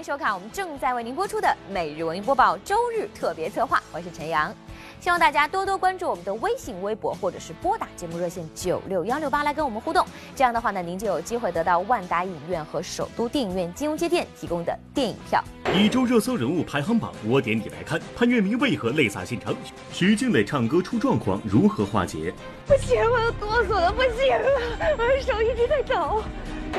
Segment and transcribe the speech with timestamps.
[0.00, 4.50] 迎收看我们正在为您播出的每日文娱播报周日特别策划，我是陈阳。
[4.98, 10.02] 希望大家多多关注我们的微信、微博，或者是拨打节目热线九六幺六八来跟我们互动。
[10.34, 15.44] 这样的话呢，您就有机会得到万达影院和首都电影院金融街店提供的电影票。
[15.74, 18.00] 一周热搜人物排行榜，我点你来看。
[18.16, 19.54] 潘粤明为何泪洒现场？
[19.92, 22.32] 徐静蕾唱歌出状况，如何化解？
[22.66, 26.22] 不行，我要哆嗦了，不行了，我的手一直在抖。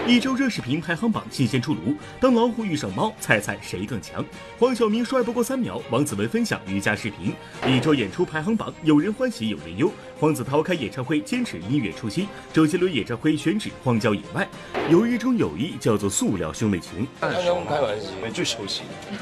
[0.08, 4.23] 一周热视频排行榜新鲜出炉，当老虎遇上猫，猜猜谁更强？
[4.59, 7.34] 黄晓明帅不过三秒，王子文分享瑜伽视频。
[7.68, 9.91] 一周演出排行榜，有人欢喜有人忧。
[10.20, 14.48] 黄子韬开演唱会坚持音乐初心，周杰伦演唱会选址荒郊野外。
[14.90, 17.07] 有一种友谊叫做塑料兄妹情。
[17.20, 18.82] 刚刚开玩笑，最熟悉。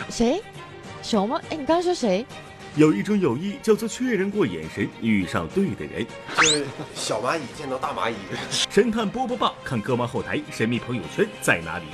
[0.10, 0.42] 谁？
[1.02, 1.40] 熊吗？
[1.50, 2.26] 哎，你刚刚说谁？
[2.76, 6.06] 有一种友谊叫做确认过眼神，遇上对的人。
[6.38, 8.16] 就是小蚂蚁见到大蚂蚁。
[8.70, 11.86] 神探波波爸看歌王后台，神秘朋友圈在哪里？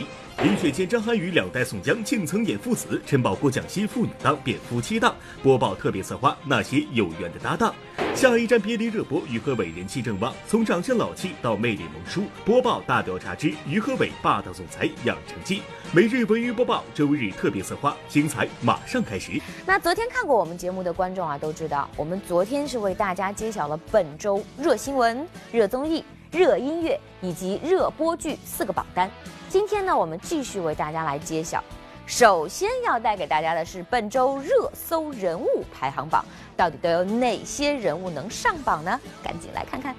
[0.43, 5.15] 林雪健、张涵予两代宋江，竟曾演父子；陈宝国、蒋欣父女档变夫妻档。
[5.41, 7.73] 播报特别策划那些有缘的搭档。
[8.13, 12.23] 下一站别离热播，于和伟人气正旺，从长相老气到魅力萌叔。
[12.43, 15.61] 播报大调查之于和伟霸道总裁养成记。
[15.93, 19.41] 每日文娱播报周日特别策划，精彩马上开始。
[19.65, 29.09] 那昨天看过我们节目的观众啊，都知道我们昨天是为大家揭晓了本周热新闻、热综艺、热音乐以及热播剧四个榜单。
[29.55, 31.63] 今天呢，我们继续为大家来揭晓。
[32.05, 36.25] 首先要带给大家的是本周热搜人物排行榜，
[36.57, 38.99] 到底都有哪些人物能上榜呢？
[39.23, 39.95] 赶紧来看看。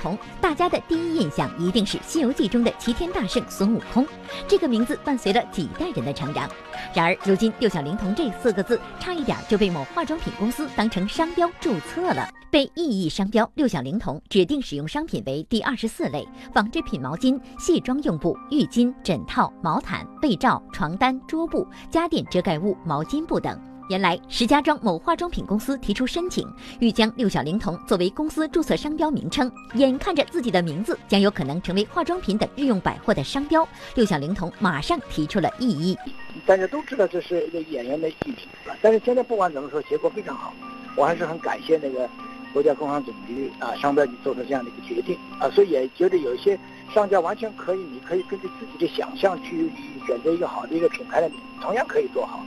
[0.00, 4.06] 童，大家的第一印象一定是《西游记》中的齐天大圣孙悟空。
[4.46, 6.48] 这个名字伴随了几代人的成长。
[6.94, 23.67] 然而，如今“六小龄童”这四个字差一点就被某化妆品公司当成商标注册了，被意义商标“六小龄童”指定使用商品为第二十四类纺织品毛巾、卸妆用布、浴巾、枕套、毛毯、被罩、床单、桌布、家电遮盖物、毛巾布等。
[23.88, 26.46] 原来，石家庄某化妆品公司提出申请，
[26.78, 29.50] 欲将“六小龄童”作为公司注册商标名称。
[29.76, 33.66] 眼看着自己的名字将有可能成为化妆品等日用百货的商标
[33.96, 35.96] ，“六小龄童”马上提出了异议。
[36.44, 38.46] 大家都知道这是一个演员的艺体，
[38.82, 40.52] 但是现在不管怎么说，结果非常好。
[40.94, 42.06] 我还是很感谢那个
[42.52, 46.60] 国家工商总局啊，商标局做出这样的一个决定啊，所以也觉得有一些
[46.92, 49.72] 商家完全可以，你可以根据自己的想象去
[50.06, 52.44] 选择一个好的一个品牌的名，同样可以做好。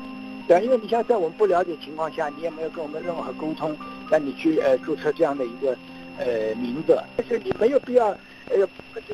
[0.52, 3.74] 对，因为你像在我们不了解情况下，你也没有跟我们任何沟通，
[4.10, 5.78] 让你去呃注册这样的一个
[6.18, 8.14] 呃名字，但是你没有必要，
[8.54, 8.68] 呃，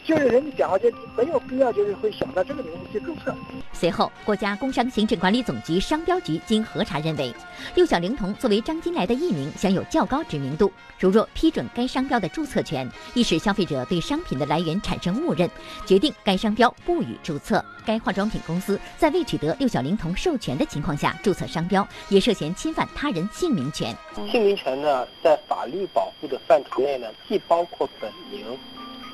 [0.04, 3.36] 就是人家讲话就没有必要，就是会想到这个名字去注册。
[3.72, 7.34] 随后，国家工商行政管理总局商标局经核查认为，
[7.76, 10.72] 六小龄童作为张金来的艺名，享有较高知名度。
[11.00, 15.48] 如若批准该商标的注册权，易使消费者对商品的来源产生误认，
[15.86, 17.64] 决定该商标不予注册。
[17.86, 23.96] 该化妆品公司在未取得六小龄童授权的情况下注册商标，也涉嫌侵犯他人姓名权。
[24.32, 28.44] 姓名权呢，在法律保护的范畴内呢，既包括本名，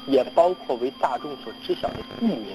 [0.08, 2.48] 也包括为大众所知晓的艺名。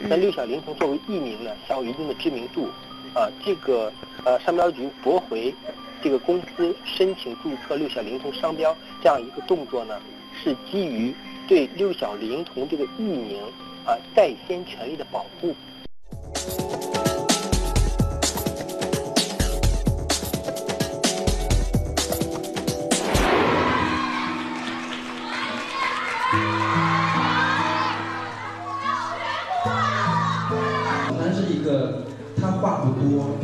[0.00, 2.68] 那六小龄童作为艺名呢，享有一定的知名度，
[3.14, 3.92] 啊，这个
[4.24, 5.52] 呃商标局驳回
[6.00, 10.00] 这个公司申请注册六小龄童商标这样一个动作呢，
[10.32, 11.12] 是基于
[11.48, 13.42] 对六小龄童这个艺名
[13.84, 15.54] 啊在先权利的保护。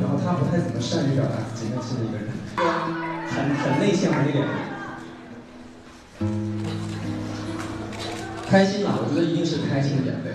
[0.04, 2.28] 然后他不太怎么善于表达自己内心的一个人，
[3.26, 4.48] 很很内向的一个人。
[8.46, 10.30] 开心啦，我觉得一定是开心的眼泪，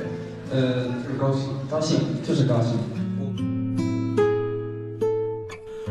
[0.50, 2.80] 呃，就是高兴，高兴就是高兴。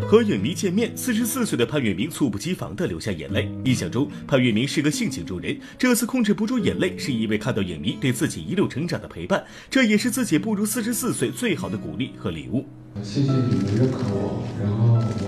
[0.09, 3.49] 和影迷见面，四十四岁的潘粤明猝不及防地流下眼泪。
[3.65, 12.67] 印象中，潘粤明是个性情中人，这次控制不住眼泪，是因为看到影迷对自己一路成长的陪伴，这也是自己步入四十四岁最好的鼓励和礼物。
[13.03, 15.25] 谢谢你们认可我，然后我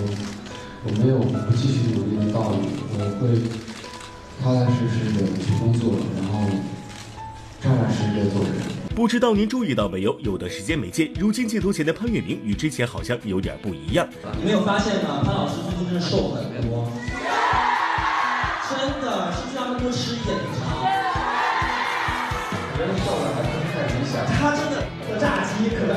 [0.84, 3.40] 我没有不继续努力的道理，我会
[4.42, 6.46] 踏踏实实的去工作，然后
[7.60, 8.52] 扎扎实实的做人。
[8.94, 10.18] 不知道您注意到没有？
[10.20, 14.06] 有的时间没见，如今镜头前的潘粤明与之前好像有点不一样。
[14.38, 15.22] 你没有发现吗？
[15.24, 16.90] 潘老师最近真的瘦很多，
[18.68, 20.84] 真的是不是要多吃一点平常？
[22.78, 24.24] 人瘦了还不太理想。
[24.26, 25.92] 他真的和炸鸡可我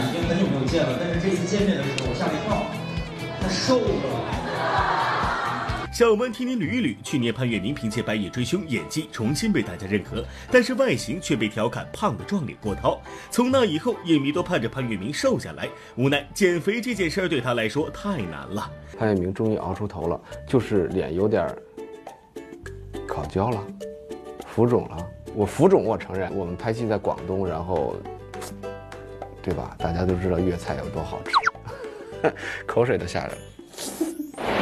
[0.00, 2.62] 已经很久没有见了，但是这次见面的时候，我吓了一跳。
[3.40, 4.38] 他瘦了。
[5.92, 13.00] 小们替你捋一捋，去年潘粤明凭借《白夜追凶》演技重新被大家认可，但是外形却被调侃胖的撞脸郭涛。
[13.32, 18.70] 从那以后，影迷都盼着潘粤明瘦下来，无奈减肥这件事儿对他来说太难了。
[18.96, 21.52] 潘粤明终于熬出头了，就是脸有点
[23.08, 23.60] 烤焦了，
[24.46, 25.04] 浮肿了。
[25.34, 26.32] 我浮肿，我承认。
[26.36, 27.96] 我们拍戏在广东，然后，
[29.48, 29.74] 对吧？
[29.78, 32.30] 大家都知道粤菜有多好吃，
[32.68, 33.34] 口水都下来了。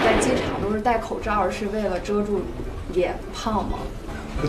[0.05, 2.41] 在机场都是戴口罩，是为了遮住
[2.93, 3.79] 脸胖吗？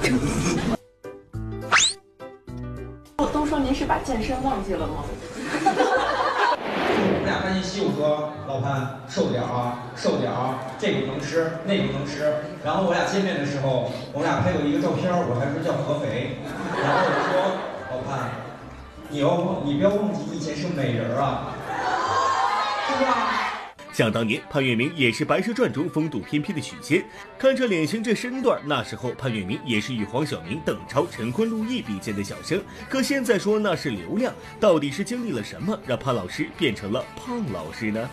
[3.34, 5.04] 都说您是把健身忘记了吗？
[5.66, 12.32] 我们俩拍戏，我说老潘瘦点啊，瘦点啊，这个不能吃，那个不能吃。
[12.64, 16.38] 然后我俩见面的时候，我们俩拍过一个照片，我还说叫合肥。
[16.78, 17.34] 然后我说
[17.90, 18.30] 老潘，
[19.10, 21.56] 你要你不要忘记以前是美人啊，
[22.88, 23.34] 是吧？
[23.94, 27.04] 想当年，潘粤明也是《白蛇传》中风度翩翩的许仙。
[27.40, 32.62] 看这脸型，这身段，那时候潘粤明也是与黄晓明、邓超、陈坤、陆毅比肩的小生。
[32.90, 38.10] 可现在说那是流量，到底是经历了什么，让潘老师变成了胖老师呢？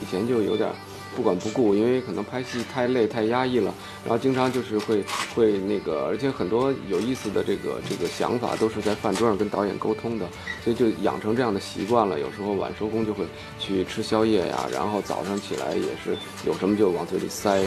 [0.00, 0.70] 以前就有点。
[1.16, 3.72] 不管不顾，因为可能拍戏太累太压抑了，
[4.04, 5.02] 然后经常就是会
[5.34, 10.28] 会那个，而且很多有意思的这个这个想法都是在饭桌上跟导演沟通的，
[10.62, 12.20] 所以就养成这样的习惯了。
[12.20, 13.24] 有时候晚收工就会
[13.58, 16.14] 去吃宵夜呀，然后早上起来也是
[16.46, 17.66] 有什么就往嘴里塞。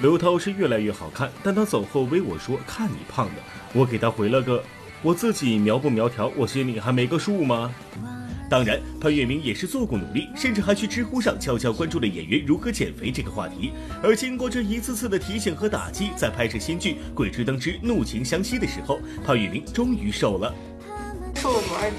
[0.00, 3.34] 刘涛是越来越好看，但他走后微我说看你胖的，
[3.72, 4.62] 我给他回了个，
[5.02, 7.74] 我自己苗不苗条，我心里还没个数吗？
[8.52, 13.72] 当然，潘粤明也是做过努力，甚至还去知乎上悄悄关注了演员如何减肥这个话题。
[14.02, 20.54] 而经过这一次次的提醒和打击，在拍摄新剧《鬼吹灯之怒晴湘西》的时候，潘粤明终于瘦了。
[21.34, 21.92] 瘦了多少斤？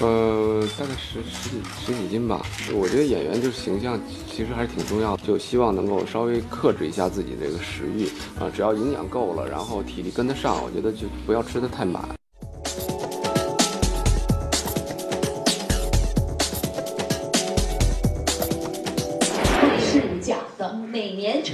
[0.00, 2.40] 呃，大概十十几十几斤吧。
[2.72, 5.22] 我觉得演员就是形象，其实还是挺重要的。
[5.26, 8.06] 就希望能够稍微克制一下自己这个食欲
[8.42, 12.08] 啊，只要营养够了，然后体力跟得上，我觉得就不要吃的太满。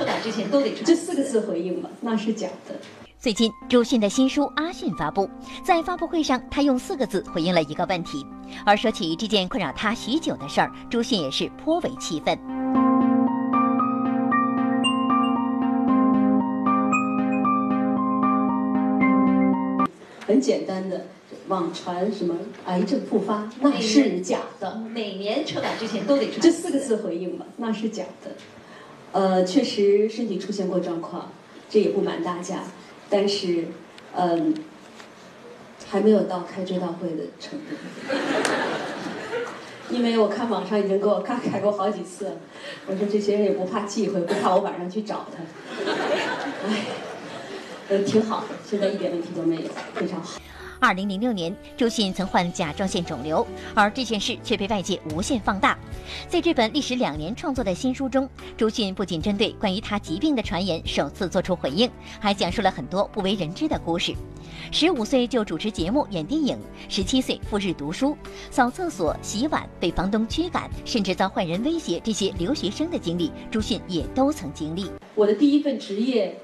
[0.00, 2.74] 每年车展之前都得这四个字回应了，那是假的。
[3.18, 5.28] 最近朱迅的新书《阿迅》发布，
[5.62, 8.24] 在发布会上，他用四个字回应了一个问题。
[8.64, 12.38] 而说起这件困扰他许久的事儿，朱迅也是颇为气愤。
[20.26, 21.04] 很简单的，
[21.48, 24.76] 网传什么癌症复发，那是假的。
[24.76, 28.30] 每年车展之前都得这四个字回应了，那是假的。
[29.12, 31.32] 呃，确实身体出现过状况，
[31.68, 32.62] 这也不瞒大家，
[33.08, 33.66] 但是，
[34.14, 34.54] 嗯，
[35.88, 37.74] 还没有到开追悼会的程度，
[39.90, 42.36] 因为我看网上已经给我嘎开过好几次，
[42.86, 45.42] 我说这些人也不怕忌讳，不怕我晚上去找他，
[46.68, 46.84] 哎，
[47.88, 49.62] 呃，挺好的，现在一点问题都没有，
[49.94, 50.40] 非常好。
[50.80, 55.78] 二零零六年，朱迅曾患甲状腺肿瘤，而这件事却被外界无限放大。
[56.26, 58.26] 在这本历时两年创作的新书中，
[58.56, 61.88] 朱迅不仅针对关于他疾病的传言首次做出回应，
[62.18, 64.14] 还讲述了很多不为人知的故事。
[64.72, 68.16] 十五岁就主持节目、演电影，十七岁赴日读书，
[68.50, 74.90] 扫厕所、洗碗被房东驱赶，甚至遭坏人威胁，这些留学生的经历，朱迅也都曾经历。
[75.14, 76.34] 我的第一份职业。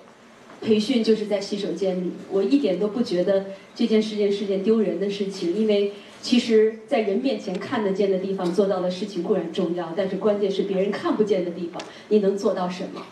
[0.67, 13.07] 培训就是在洗手间里，我一点都不觉得这件事件是件丢人的事情，因为其实，在人面前看得见的地方做到的事情固然重要，但是关键是别人看不见的地方，你能做到什么？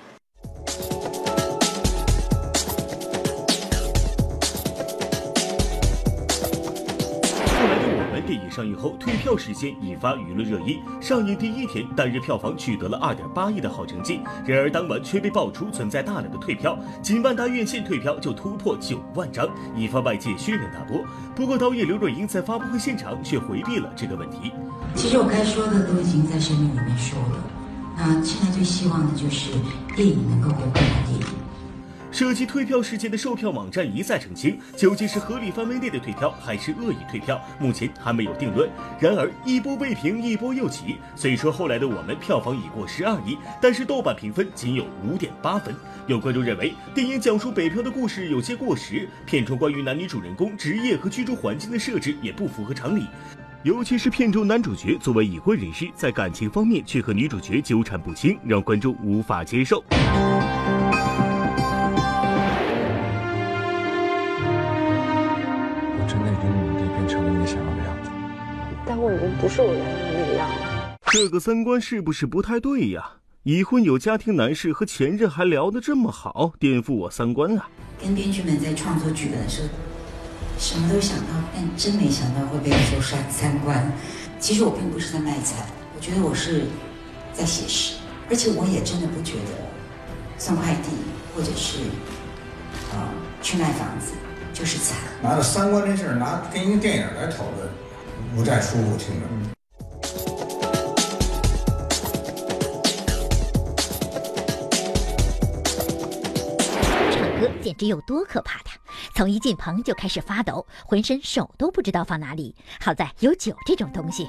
[8.55, 10.79] 上映后退票事件引发舆论热议。
[11.01, 21.05] 上映第一天单日票房取得了二点八亿的好成绩，然而当晚却被爆出存在大量的退票，仅万达院线退票就突破九万张，引发外界轩然大波。
[21.35, 24.53] 不过导演刘若英在发布会现场却回避了这个问题。
[24.95, 27.45] 其实我该说的都已经在声明里面说了，
[27.97, 29.51] 那现在最希望的就是
[29.97, 31.44] 电影能够回归电影。
[32.15, 38.71] 涉及退票事件的售票网站一再澄清，究竟是合理范围内的退票，还是恶意退票，目前还没有定论。
[39.01, 40.95] 然而一波未平，一波又起。
[41.17, 45.75] 虽说后来的我们票房已过十二亿，但是豆瓣评分仅有五点八分。
[46.07, 53.09] 有观众认为，电影讲述北漂的故事有些过时，片中关于男女主人公职业和居住环境的设置也不符合常理，
[53.65, 59.83] 尤其是片中男主角作为已婚人士，在感情方面却和女主角纠缠不清，让观众无法接受。
[69.45, 70.97] 不是我原来的那个样了。
[71.13, 73.17] 这个三观是不是不太对呀？
[73.43, 77.69] 已婚有家庭男士和前任还聊得这么好，颠覆我三观啊！
[78.03, 79.69] 跟编剧们在创作剧本的时候，
[80.59, 83.93] 什么都想到，但真没想到会被说三三观。
[84.41, 86.63] 其实我并不是在卖惨，我觉得我是
[87.35, 87.97] 在写实，
[88.31, 89.53] 而且我也真的不觉得
[90.39, 90.89] 送快递
[91.37, 91.81] 或者是
[92.95, 93.09] 呃
[93.43, 94.15] 去卖房子
[94.55, 94.97] 就是惨。
[95.23, 97.69] 拿着三观这事儿拿跟一个电影来讨论，
[98.35, 99.29] 不再舒服听了。
[107.13, 107.49] 唱歌。
[107.63, 108.59] 简直有多可怕！
[108.59, 108.65] 呀
[109.15, 112.57] 从一进棚就开始发抖，浑身手都不知道放哪里。
[112.81, 114.25] 好在有酒这种东西。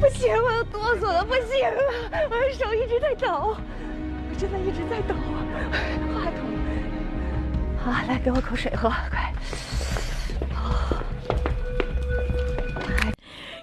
[0.00, 1.80] 不行，我要哆嗦了，不行了，
[2.30, 3.56] 我的手一直在抖，
[4.30, 5.16] 我真的一直在抖，
[6.14, 6.57] 话筒。
[7.84, 9.32] 好，来给我口水喝，快。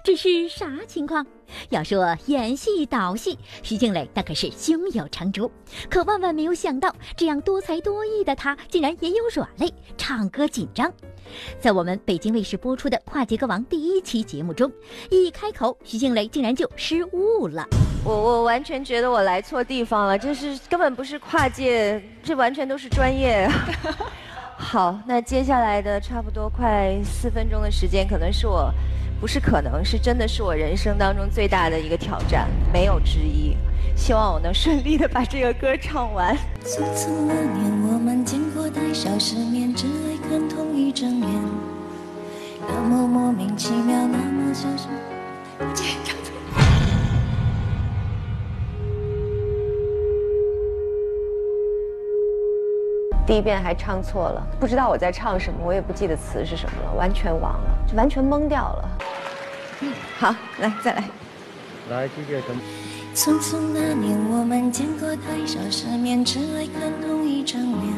[0.06, 1.26] 这是啥情况？
[1.70, 5.50] 要说演戏导戏，徐静蕾那可是胸有成竹。
[5.90, 10.92] 可万万没有想到，这样多才多艺的她，竟然也有软肋，唱歌紧张。
[11.58, 14.70] 在我们北京卫视播出的《跨界歌王》第一期节目中，
[15.10, 17.66] 一开口，徐静蕾竟然就失误了。
[18.04, 23.50] 我我完全觉得我来错地方了，这是根本不是跨界，这完全都是专业。
[24.56, 28.72] 好，那接下来的差不多快四分钟的时间，可能是我。
[29.20, 33.56] 不是可能，是真的是我人生当中最大的一个挑战，没有之一。
[33.96, 36.36] 希望我能顺利的把这个歌唱完。
[36.62, 41.30] 匆匆那年，我们见过太少世面，只爱看同一张脸，
[42.68, 46.15] 那么莫名其妙，那么小声。
[53.26, 58.88] 第一遍还唱错了，不知道我在唱什么，我也不记得词是什么了，完全忘了，就完全懵掉了。
[59.80, 61.04] 嗯，好，来再来，
[61.90, 62.40] 来继续。
[63.14, 67.92] 匆匆那年，我们见过太少世面，只为看同一张脸，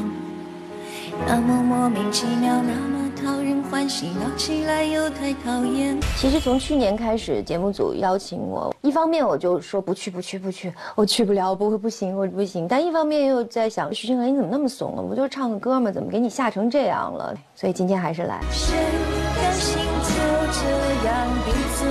[1.27, 2.98] 那么莫名其妙，那么。
[3.29, 6.01] 讨人欢喜，闹起来又太讨厌。
[6.17, 12.67] 其实从去年开始，节目组邀请我，一方面我就说不去不去不去，我去不了，不会不行，我不行。
[12.67, 15.03] 但一方面又在想，徐静蕾你怎么那么怂了？
[15.03, 15.93] 不就唱个歌吗？
[15.93, 17.37] 怎么给你吓成这样了？
[17.55, 18.41] 所以今天还是来。
[18.51, 18.75] 谁
[19.37, 20.15] 甘心就
[20.51, 21.85] 这样彼此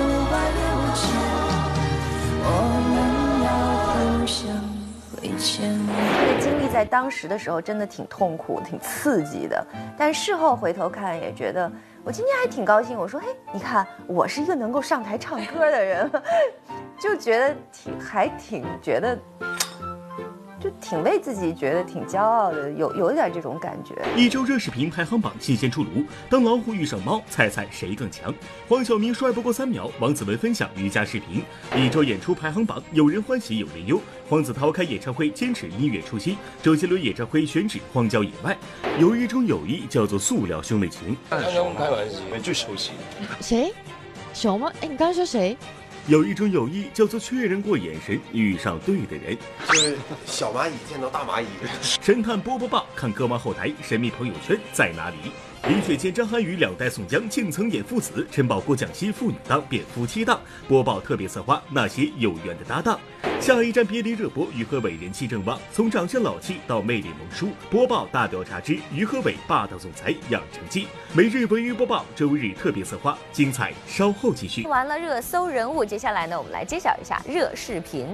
[5.20, 11.70] 这个经历在当时的时候真的挺痛苦、挺刺激的，但事后回头看也觉得
[12.04, 12.96] 我今天还挺高兴。
[12.96, 16.10] 我说：“嘿，你看，我是一个能够上台唱歌的人，
[17.00, 19.18] 就觉得挺还挺觉得。”
[20.60, 23.94] 就挺为自己觉得挺骄傲的，有有点这种感觉。
[24.16, 28.34] 一周热视频排行榜新鲜出炉，当老虎遇上猫，猜猜谁更强？
[28.68, 31.42] 黄晓明帅不过三秒，王子文分享瑜伽视频。
[31.76, 34.00] 一周演出排行榜，有人欢喜有人忧。
[34.28, 38.56] 黄子韬开演唱会坚持音乐初心，周杰伦演唱会选址荒郊野外。
[38.98, 41.16] 有一种友谊叫做塑料兄妹情。
[41.30, 42.92] 刚刚开玩笑，最熟悉。
[43.40, 43.72] 谁？
[44.34, 44.70] 熊吗？
[44.80, 45.56] 哎，你刚刚说谁？
[46.08, 49.36] 有一种友谊叫做确认过眼神，遇上对的人。
[49.74, 51.46] 是小蚂蚁见到大蚂蚁。
[52.00, 55.16] 神探波波爸看歌王后台，神秘朋友圈在哪里？
[55.66, 60.40] 林雪健、张涵予两代宋江，竟曾演父子；陈宝、国蒋欣父女档变夫妻档。
[60.66, 62.98] 播报特别策划那些有缘的搭档。
[63.40, 67.48] 下一站别离热播，于和伟人气正旺，从长相老气到魅力萌叔。
[67.68, 70.86] 播报大调查之于和伟霸道总裁养成记。
[71.12, 74.66] 每日文娱播报，周日特别策划，精彩稍后继续。
[74.66, 78.06] 完了热搜人物，接下来呢，我们来揭晓一下热视频。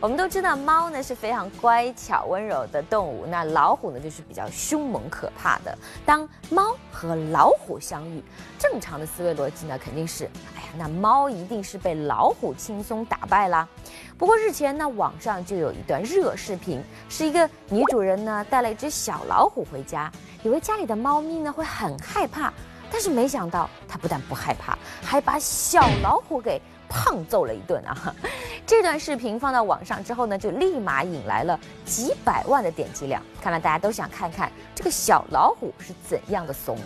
[0.00, 5.76] 我们都知道猫呢是非常乖巧温柔的动物，那老虎呢就是比较凶猛可怕的。
[6.06, 8.22] 当猫和老虎相遇，
[8.58, 10.24] 正常的思维逻辑呢肯定是，
[10.56, 13.68] 哎呀，那猫一定是被老虎轻松打败啦。
[14.16, 20.10] 不过日前呢，网上就有一段热视频，是一个女主人呢带了一只小老虎回家，
[20.42, 22.52] 以为家里的猫咪呢会很害怕，
[22.90, 26.60] 但是没想到她不但不害怕，还把小老虎给。
[26.88, 28.14] 胖揍了一顿啊，
[28.66, 36.76] 这段视频放到网上之后呢，就立马引来了几百万的点击量，看来大家都想看看这个小老虎是怎样的怂。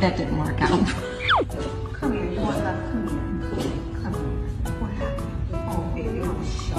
[0.00, 0.78] That didn't work out.
[1.92, 3.10] 看脸过来，看脸，
[4.00, 4.22] 看脸，
[4.78, 5.00] 过来，
[5.66, 6.78] 哦，别好笑，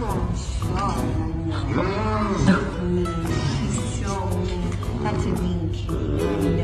[0.00, 0.04] 好
[0.34, 1.84] 笑呀
[2.82, 3.04] 你，
[3.94, 4.04] 笑
[4.42, 4.46] 你，
[5.04, 6.60] 他挺明显的。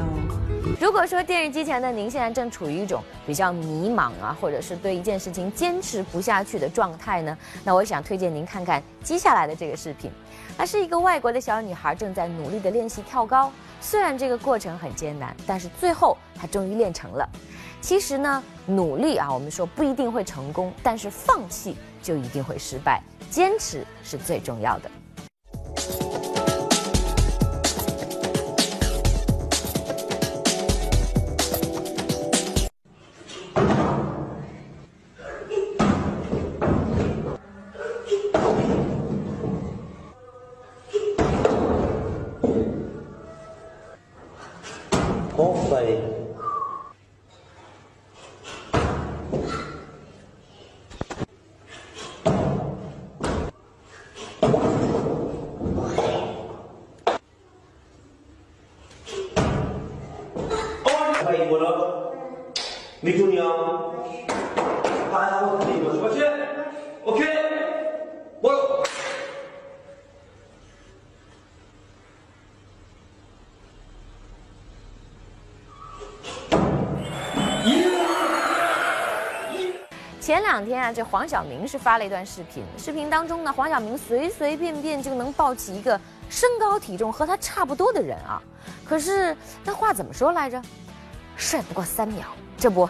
[0.81, 10.11] 如果说电视机前的您现在正处于一种比较迷茫啊，或者是对一件事情坚持不下去的状态呢，那我想推荐您看看接下来的这个视频。
[10.59, 13.53] 那是一个外国的小女孩正在努力的练习跳高，
[13.83, 17.29] 虽然这个过程很艰难，但是最后他终于练成了。
[17.81, 24.91] 其实呢，努力啊，我们说不一定会成功，但是放弃就一定会失败，坚持是最重要的。
[80.53, 88.39] 两天啊，这黄晓明是发了一段视频，视频当中呢，黄晓明随随便便就能抱起一个身高体重和他差不多的人啊。
[88.85, 90.61] 可是那话怎么说来着？
[91.39, 92.27] 帅不过三秒。
[92.59, 92.87] 这不，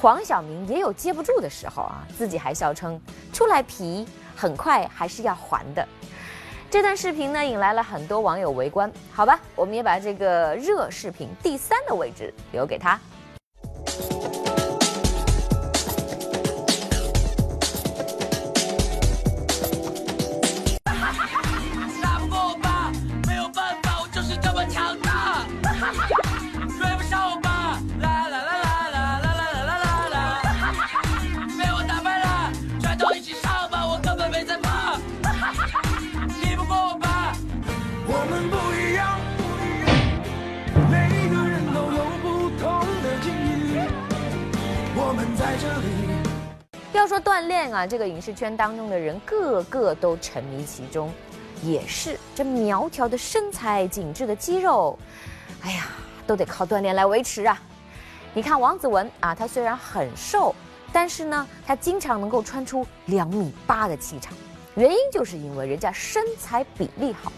[0.00, 2.98] 黄晓明也有接不住的时候啊，自己还笑称
[3.32, 4.06] 出来皮
[4.36, 5.84] 很快还是要还的。
[6.70, 8.88] 这段视频呢，引来了很多网友围观。
[9.12, 13.00] 好吧，我们也把这个热视频第三的位置留给他。
[47.00, 51.10] 要说锻炼啊，这个影视圈当中的人个个都沉迷其中，
[51.62, 54.98] 也是这苗条的身材、紧致的肌肉，
[55.62, 55.86] 哎呀，
[56.26, 57.58] 都得靠锻炼来维持啊。
[58.34, 60.54] 你看王子文啊，他虽然很瘦，
[60.92, 64.34] 但是呢，他经常能够穿出两米八的气场，
[64.74, 67.32] 原因就是因为人家身材比例好。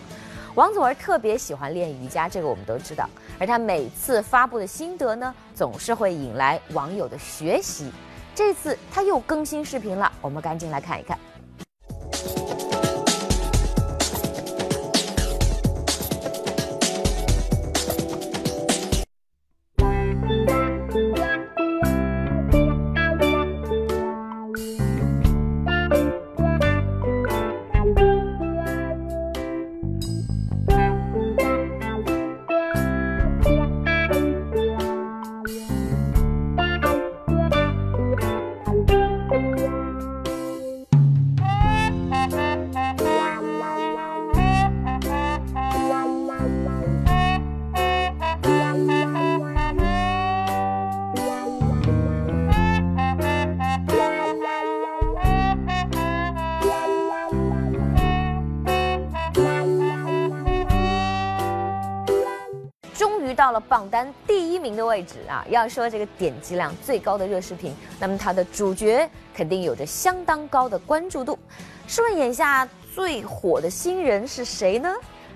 [0.57, 7.93] 王子文特别喜欢练瑜伽，这个我们都知道，而他每次发布的心得呢，总是会引来网友的学习。
[8.35, 11.19] 这次他又更新视频了，我们赶紧来看一看。
[63.53, 65.45] 了榜单第一名的位置啊！
[65.49, 71.39] 要说这个点击量最高的热视频，那么它的主角肯定有着相当高的关注度。
[71.87, 74.93] 试问眼下最火的新人是谁呢？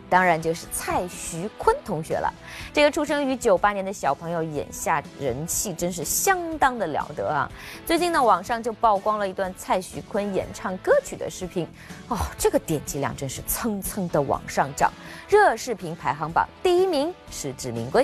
[0.08, 2.32] 当然就是蔡徐坤同学了。
[2.72, 7.50] 这个出生于九八年的小朋友，眼下人气真是相当的了得啊！
[7.84, 11.66] 最近呢，网上就曝光了一段蔡徐坤演唱歌曲的视频，
[12.08, 14.92] 哦，这个点击量真是蹭蹭的往上涨。
[15.28, 18.02] 热视频排行榜第一名实至名归》。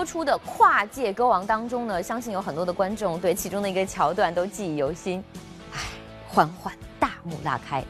[0.00, 5.22] 播出的《跨界歌王》当中呢，相信有很多的观众对其中的一个桥段都记忆犹新。
[5.74, 5.78] 唉，
[6.26, 7.84] 缓缓大幕拉开，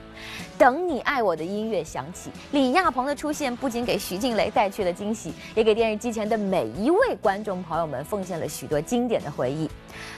[0.58, 9.70] 等你爱我的音乐响起，李亚鹏的出现不仅给徐静蕾带去了惊喜，也给电视机前的每一位观众朋友们奉献了许多经典的回忆。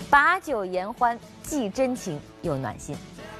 [0.08, 2.96] 把酒言欢，既真情又暖心，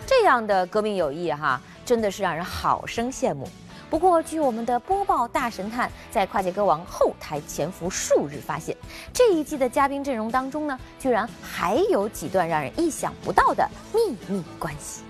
[0.07, 3.49] 这样的革命友谊哈，真的是让人好生羡慕。
[3.93, 8.75] 不过，据我们的播报大神探在《跨界歌王》后台潜伏数日，发现
[9.13, 15.03] 这一季的嘉宾阵容当中呢，居然还有几段让人意想不到的秘密关系。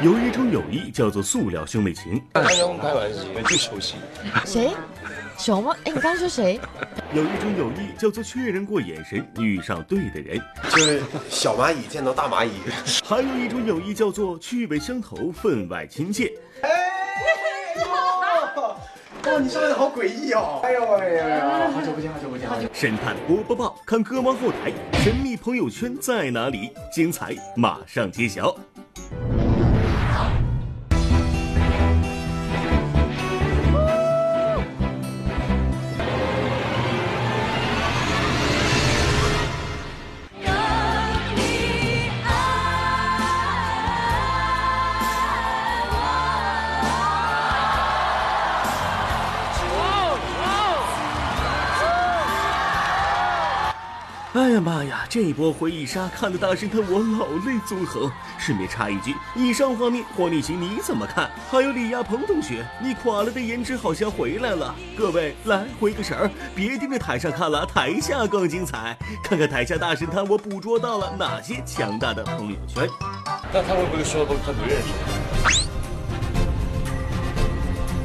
[0.00, 3.96] 有一种友谊叫做塑料兄妹情，刚刚开玩笑，就熟悉。
[4.46, 4.70] 谁？
[5.36, 5.76] 小吗？
[5.84, 6.58] 哎，你刚刚说谁？
[7.12, 12.52] 有一种友谊叫做确认过眼神，遇上对的人，就是小蚂蚁见到大蚂蚁。
[13.04, 16.32] 还有一种友谊叫做趣味相投，分外亲切。
[19.24, 20.60] 哇，你说的好诡异哦！
[20.64, 22.68] 哎呦喂呀，好久不见，好久不见，好久。
[22.72, 24.72] 神探波波报，看歌王后台，
[25.04, 26.72] 神秘朋友圈在哪里？
[26.92, 28.52] 精彩马上揭晓。
[55.12, 58.10] 这一波回忆杀看的大神探我老泪纵横。
[58.38, 61.30] 顺便插一句，以上画面黄立行你怎么看？
[61.50, 64.74] 还有李亚鹏同学，你垮了的颜值好像回来了。
[64.96, 68.96] 各位来回个神儿，别盯着台上看了，台下更精彩。
[69.22, 72.88] 看看台下大神探我捕捉到了哪些强大的朋友圈。
[73.52, 74.88] 那他会不会说他不认识？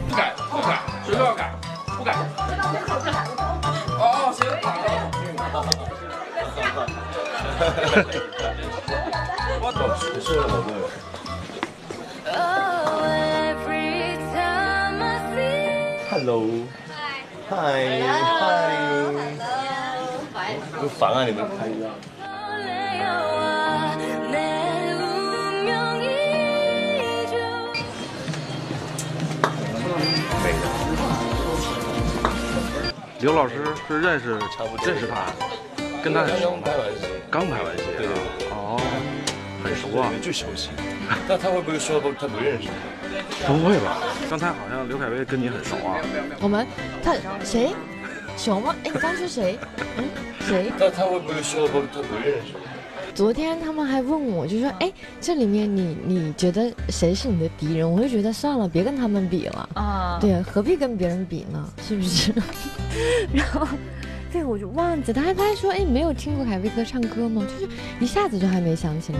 [0.10, 1.56] 不改不改，谁都要改，
[1.98, 2.13] 不改。
[3.98, 4.76] 哦，行，改
[5.54, 6.07] 了。
[9.60, 9.82] 我懂，
[10.22, 10.54] 是我的。
[16.10, 16.46] Hello，
[17.50, 17.56] 嗨
[18.39, 18.41] 嗨，
[20.80, 21.74] 不烦啊，你们拍照。
[33.20, 34.38] 刘老师是认识
[34.86, 35.15] 认识他，
[36.08, 38.80] 跟他很熟吗刚拍完戏，刚拍完戏，对对对，哦，
[39.62, 40.70] 很熟啊，就熟悉。
[41.28, 42.70] 那他会不会说不他不认识？
[43.46, 43.98] 不会吧？
[44.30, 46.00] 刚才好像刘恺威跟你很熟啊，
[46.39, 46.65] 我们
[47.04, 47.74] 他谁？
[48.38, 48.74] 熊吗？
[48.86, 49.60] 哎，你刚刚说谁？
[49.98, 50.06] 嗯，
[50.48, 50.72] 谁？
[50.80, 52.54] 那他会不会说不他不认识？
[53.13, 54.89] 昨天他们还问我，就说，哎，
[55.20, 57.91] 这里面你你觉得谁是你的敌人？
[57.91, 61.67] 我就觉得算了，别跟他们比了啊对，何必跟别人比呢？
[61.86, 62.32] 是不是？
[63.34, 63.67] 然后，
[64.32, 67.46] 对我就忘记，他还他还说，哎，你没有听过凯威哥唱歌吗？
[67.48, 69.20] 就是一下子就还没想起来，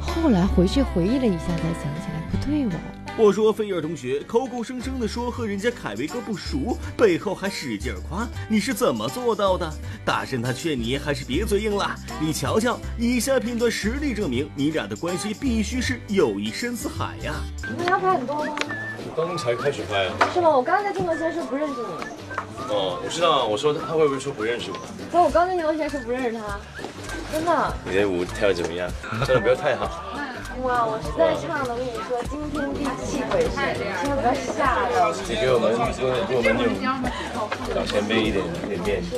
[0.00, 2.70] 后来回去回忆了一下才想起来，不对哦。
[3.18, 9.70] 我说菲儿同学口口声声的说和人家凯威哥不熟，背后还使劲夸，你是怎么做到的？
[10.02, 11.94] 大神他劝你还是别嘴硬了。
[12.18, 17.34] 你瞧瞧，以下片段实力证明你俩的关系必须是友谊深似海呀、
[17.68, 18.56] 你们要拍很多吗？
[19.04, 20.30] 我刚才开始拍啊。
[20.32, 20.48] 是吗？
[20.48, 22.21] 我刚才在镜头前说不认识你，
[22.68, 24.78] 哦，我知道，我说他他会不会说不认识我？
[25.10, 26.58] 不，我刚在镜头前说不认识他，
[27.32, 27.74] 真的。
[27.84, 28.88] 你的舞跳的怎么样？
[29.26, 30.02] 真的不要太好。
[30.62, 35.12] 哇，我实在唱的，我跟你说，惊天地泣鬼神，千万不要吓到。
[35.26, 35.96] 你给我们给
[36.28, 39.16] 给我们那种老前辈一点一点面子。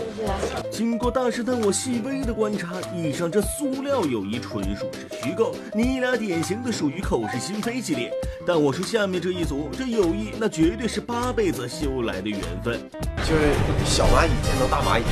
[0.70, 8.12] 经过大师带我细微的观察，以上这塑料友谊纯属是虚构，你俩典型的属于口是心非系列。
[8.46, 12.80] 但我说下面这一组，这友谊那绝对是八辈子修来的缘分。
[13.24, 15.04] 就是小蚂蚁见到大蚂蚁。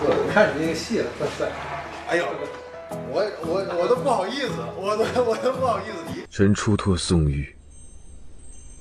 [0.00, 1.50] 我看你那个戏了，帅！
[2.08, 2.24] 哎呦，
[3.10, 6.24] 我我我都不好意思，我都 我都不好意思提。
[6.30, 7.54] 臣出托宋玉，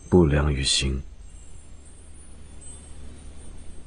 [0.10, 1.02] 不良于行，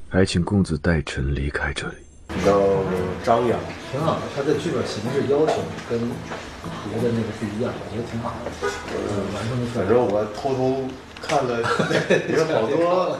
[0.09, 1.97] 还请公子带臣离开这里。
[2.45, 2.61] 叫
[3.25, 3.59] 张扬，
[3.91, 8.51] 挺好的，他的剧本形式要求跟别的那个不一样，我觉得挺好的。
[8.93, 10.89] 嗯，完成的反正我偷偷
[11.21, 11.61] 看了
[12.29, 13.19] 有好多。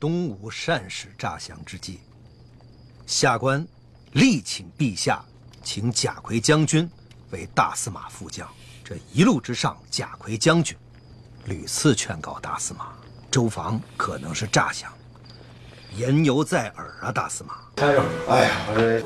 [0.00, 2.00] 东吴善使诈降之计，
[3.06, 3.66] 下官
[4.12, 5.22] 力请陛下
[5.62, 6.88] 请贾逵将军
[7.30, 8.48] 为大司马副将。
[8.82, 10.76] 这一路之上，贾逵将军
[11.44, 12.92] 屡次劝告大司马，
[13.30, 14.90] 周防可能是诈降，
[15.96, 17.54] 言犹在耳啊，大司马。
[17.76, 18.02] 加油！
[18.28, 19.02] 哎呀，我这。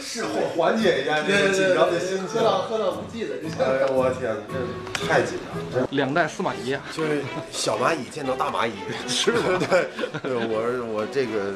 [0.00, 2.28] 事后缓解一下这个紧张的心情。
[2.28, 3.34] 喝到喝到不记得。
[3.58, 5.38] 哎呀，我天，这太紧
[5.72, 5.88] 张了。
[5.90, 8.72] 两代司马懿啊，就是小蚂蚁见到大蚂蚁，
[9.08, 9.38] 是吧？
[9.68, 9.88] 对，
[10.22, 11.54] 对我是我这个，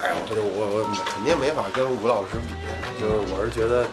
[0.00, 2.54] 哎呀，我我我肯定没法跟吴老师比，
[3.00, 3.84] 就是我是觉得，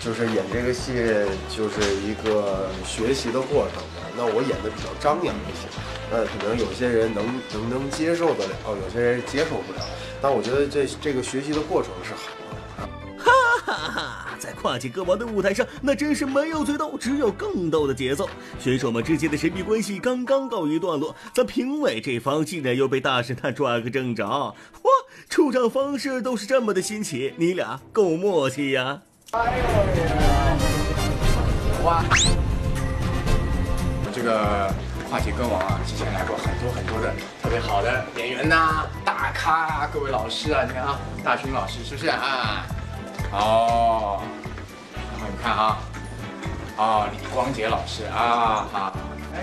[0.00, 0.92] 就是演这个戏
[1.50, 3.91] 就是一个学习的过程嘛。
[4.16, 5.66] 那我演的比较张扬一些，
[6.10, 9.80] 那可能有些人能能能接受得了，有些人接受不了。
[10.20, 12.32] 但我觉得这这个学习的过程是好的。
[13.24, 18.28] 哈哈哈，在跨界歌王的舞台上，那真是没有最逗，只有更逗的节奏。
[18.58, 24.26] 选手们之间的神秘关系刚刚告一段落，咱评委这方竟然又被大神探抓个正着。
[24.26, 24.54] 嚯，
[25.28, 29.00] 出场方式都是这么的新奇，你俩够默契呀！
[29.30, 29.64] 哎呦
[31.84, 32.04] 哇！
[34.22, 34.72] 这个
[35.10, 42.64] 跨界歌王啊，之前来过很多很多的特别好的演员呐、大咖啊、各位老师啊，你看啊，大勋老师是不是啊？
[43.32, 44.22] 哦，
[44.94, 45.76] 然后你看啊，
[46.76, 48.92] 哦，李光洁老师啊，好，
[49.34, 49.40] 哎，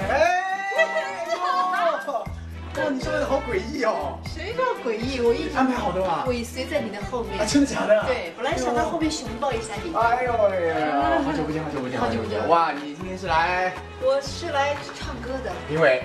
[1.44, 4.18] 哇，你说的好诡异哦！
[4.26, 5.20] 谁叫诡异？
[5.20, 6.24] 我一直安排好的嘛？
[6.26, 7.38] 尾随在你的后面。
[7.38, 8.02] 啊，真的假的？
[8.06, 9.94] 对，本来想到后面熊抱一下你。
[9.94, 11.20] 哎呦喂呀！
[11.26, 12.48] 好久不见，好久不见，好久不见。
[12.48, 12.89] 哇，你
[13.20, 13.74] 是来？
[14.02, 15.52] 我是来唱歌的。
[15.68, 16.04] 评委？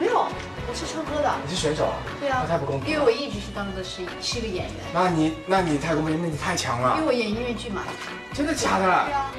[0.00, 0.26] 没有，
[0.66, 1.32] 我是唱歌的。
[1.46, 1.94] 你是选手啊？
[2.18, 2.40] 对啊。
[2.42, 2.90] 那太不公平。
[2.90, 4.74] 因为我一直是当的是是一个演员。
[4.92, 6.96] 那你那你太公平，那你太强了。
[6.96, 7.82] 因为我演音乐剧嘛。
[8.34, 8.84] 真的假的？
[8.84, 9.30] 对啊。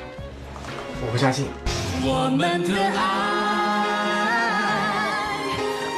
[1.03, 1.47] 我不相信。
[2.01, 3.03] 我们的爱，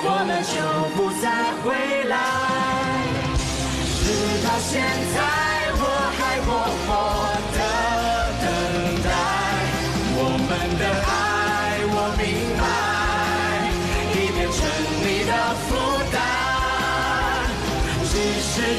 [0.01, 0.57] 我们就
[0.97, 1.77] 不再回
[2.09, 2.17] 来。
[4.01, 4.81] 直到现
[5.13, 5.21] 在，
[5.77, 5.85] 我
[6.17, 6.49] 还默
[6.87, 6.92] 默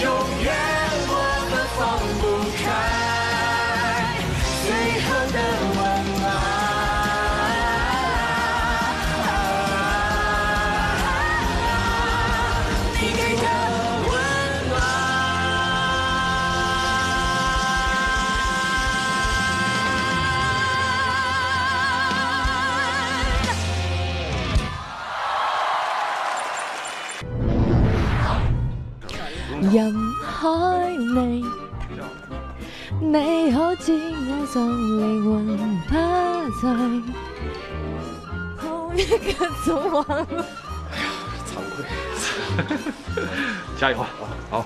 [0.02, 0.10] 永
[0.42, 0.54] 远
[1.06, 1.14] 我
[1.50, 2.24] 们放不
[2.64, 2.93] 开。
[29.74, 30.46] 任海
[30.96, 31.42] 内，
[33.00, 34.62] 你可知我像
[35.00, 35.34] 灵魂
[35.88, 35.92] 不
[36.60, 36.62] 醉？
[38.62, 39.34] 我也快
[39.66, 40.06] 唱完。
[40.92, 41.10] 哎呀，
[41.44, 41.76] 惭愧！
[43.76, 44.06] 加油啊！
[44.48, 44.64] 好。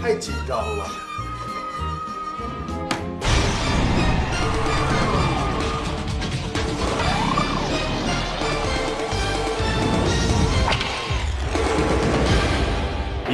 [0.00, 0.86] 太紧张了。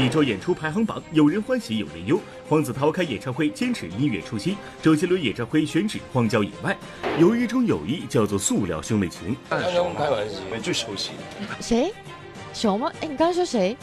[0.02, 2.20] 一周演出排行榜，有人欢喜有人忧。
[2.48, 6.76] 黄子韬开演唱会坚持音乐初心，周杰伦演唱会选址荒郊野外。
[7.20, 9.36] 有一种友谊叫做塑料兄妹情。
[9.48, 11.12] 刚刚开玩笑，最熟悉。
[11.60, 11.92] 谁？
[12.52, 12.90] 熊吗？
[13.00, 13.76] 哎，你刚才说谁？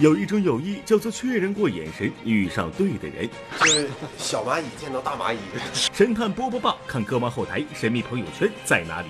[0.00, 3.28] 有一种友谊叫做确认过眼神，遇上对的人。
[3.60, 5.38] 就是小蚂蚁见到大蚂蚁。
[5.72, 9.08] 神探波波报，看歌王后台，神秘朋友圈在哪里？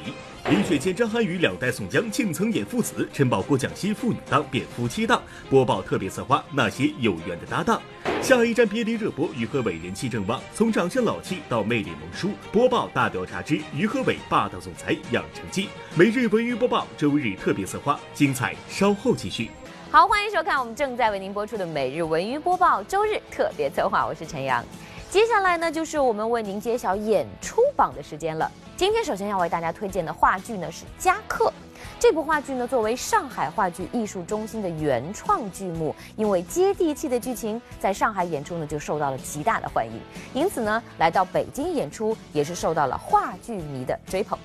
[0.51, 5.23] 林雪健、张涵予两代宋江竟曾演父子，陈宝国蒋欣父女档变夫妻档。
[5.49, 7.81] 播报特别策划那些有缘的搭档。
[8.21, 12.33] 下一站别离热播，于和伟人气正旺，从长相老气到魅力萌叔。
[12.53, 15.71] 播报大调查之于和伟霸道总裁养成记。
[15.95, 19.51] 每日文娱播报，周日特别策划，精彩稍后继续。
[19.95, 24.61] 好，欢迎收看我们正在为您播出的每日文娱播报周日特别策划，我是陈阳。
[25.09, 28.51] 接下来呢，就是我们为您揭晓演出榜的时间了。
[28.77, 31.45] 今天首先要为大家推荐的话剧呢是《加客》。
[32.01, 40.01] 这部话剧呢，作为上海话剧艺术中心的原创剧目，因为接地气的剧情，在上海演出呢就受到了极大的欢迎，
[40.33, 44.37] 因此呢，来到北京演出也是受到了话剧迷的追捧。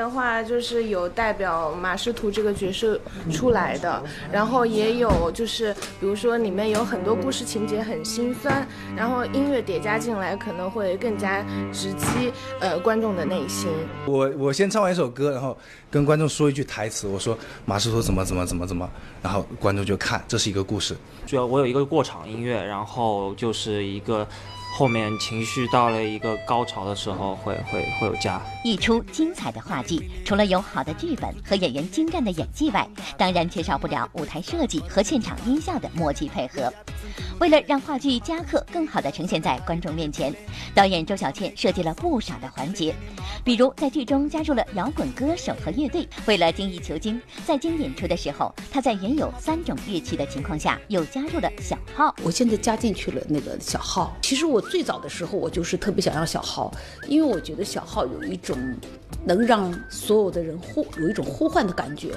[0.00, 2.98] 的话，就是有代表马师图这个角色
[3.30, 13.68] 出来的，然后也有就是，比如说里面有很多故事情节很心酸，然后音乐叠加进来，可能会更加直击呃观众的内心。
[14.06, 15.54] 我我先唱完一首歌，然后
[15.90, 18.88] 跟观众说一句台词，我说马师图怎么怎么怎么怎么，
[19.20, 20.96] 然后观众就看这是一个故事。
[21.26, 24.26] 主要我有一个过场音乐，然后就是一个
[24.72, 28.40] 后面情绪到了一个高潮的时候会会会有加。
[28.64, 36.72] 一出精彩的话剧，除了有好的剧本和演员精湛的演技外，当然缺少不了舞台设计和现场音效的默契配合。
[37.40, 40.34] 为了让话剧《加客》更好地呈现在观众面前，
[40.74, 42.94] 导演周小倩设计了不少的环节，
[43.42, 46.06] 比如在剧中加入了摇滚歌手和乐队。
[46.26, 52.14] 为了精益求精，在经演出的时候，她在原有三种乐器的情况下，又加入了小号。
[52.22, 54.14] 我现在加进去了那个小号。
[54.20, 56.72] 其实我最早的时候，我就是特别想要小号，
[57.08, 58.56] 因为我觉得小号有一种
[59.24, 62.14] 能让所有的人呼有一种呼唤的感觉。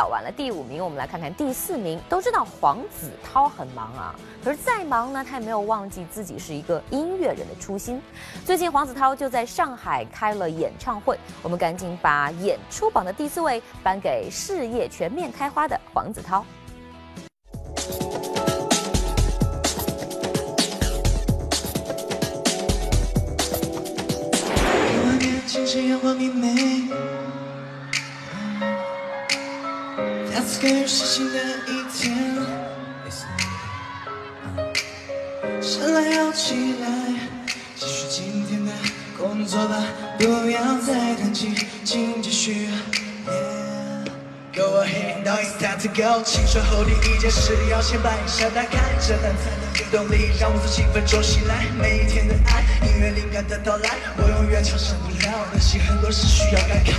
[0.00, 2.00] 揭晓完了第五名，我们来看看第四名。
[2.08, 8.00] 都知道黄子韬很忙啊，可是再忙呢，他也没有忘记自己是一个音乐人的初心。
[8.42, 16.42] 最近黄子韬就在上海开了演唱会，我们赶紧把演出榜的第四位颁给事业全面开花的黄子韬。
[24.96, 26.88] 我年轻时阳光明媚，
[30.32, 32.38] 再次开始是新的一天。
[35.60, 36.86] 醒来要起来，
[37.76, 38.70] 继续今天的
[39.18, 39.84] 工作吧，
[40.18, 41.52] 不要再叹气，
[41.84, 42.68] 请继续。
[44.54, 46.22] Go ahead, now it's time to go。
[46.24, 51.66] 青春后第一件事要先把眼下打开，这样才能有动力，让我从兴奋中醒来。
[51.76, 56.94] 每一天的爱，音乐灵感的到来，我永远承受不了的心，很多事需要感慨。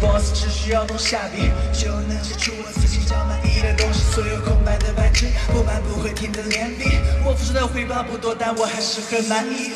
[0.00, 4.02] Boss 只需要动下笔，就能写出我自己较满意的东西。
[4.12, 6.84] 所有空白的白纸，不满不会停的连笔。
[7.24, 9.72] 我付出的回报不多，但我还是很满意。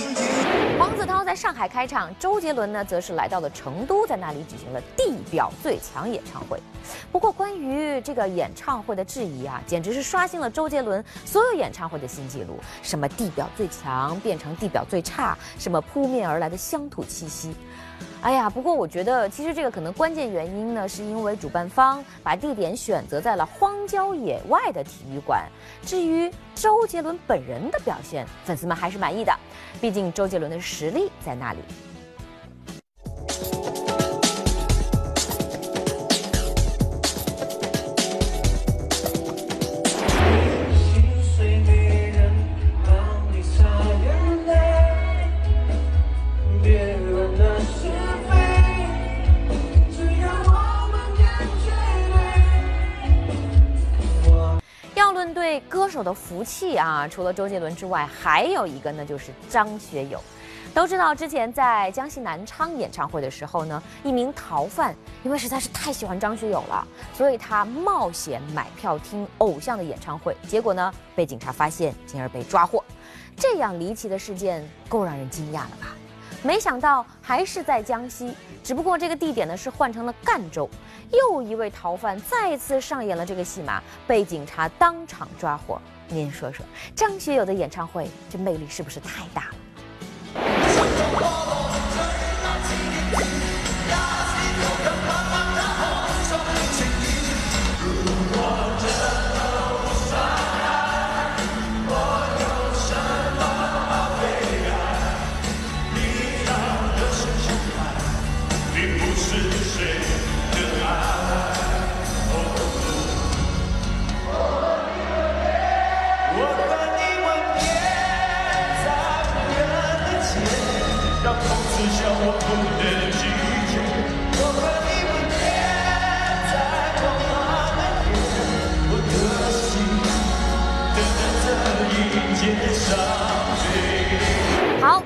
[0.78, 6.58] 黄子韬在上海开唱，周杰伦呢则是来到了成都，在那里举行了地表最强演唱会。
[7.12, 12.58] 不过，关于这个演唱会的质疑啊，简直是刷新了周杰伦所有演唱会的新纪录。
[12.82, 17.54] 什么地表最强变成地表最差，什么扑面而来的乡土气息。
[18.22, 25.48] 哎呀，不过我觉得，其实这个可能关键原因呢，是因为主办方把地点选择在了荒郊野外的体育馆。
[25.82, 29.34] 至于周杰伦本人的表现，粉丝们还是满意的，
[29.80, 31.60] 毕竟周杰伦的实力在那里。
[55.20, 60.18] 论对歌手的福气啊，除了周杰伦之外，还有一个呢，就是张学友。
[60.72, 72.82] 都知道之前在江西南昌演唱会的时候呢，一名逃犯因为实在是太喜欢张学友了，所以他冒险买票听偶像的演唱会，结果呢被警察发现，进而被抓获。
[73.36, 75.94] 这样离奇的事件够让人惊讶了吧？
[76.42, 80.68] 没想到还是在江西，只不过这个地点呢是换成了赣州。
[81.10, 85.80] 又一位逃犯再次上演了这个戏码，被警察当场抓获。
[86.08, 89.54] 您说说，张学友的演唱会这魅力是不是太大了？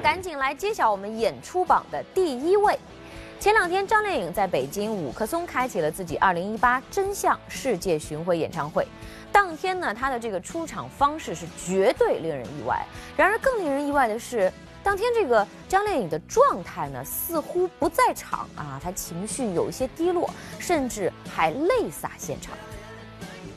[0.04, 2.78] 赶紧来揭晓我们演出榜的第一位。
[3.40, 8.86] 前两天，张靓颖在北京五棵松开启了自己2018真相世界巡回演唱会。
[9.32, 12.84] 当天呢，她的这个出场方式是绝对令人意外。
[13.16, 14.52] 然而，更令人意外的是，
[14.82, 20.28] 当天这个张靓颖的状态呢，似乎不在场啊，她情绪有一些低落，
[20.58, 22.54] 甚至还泪洒现场。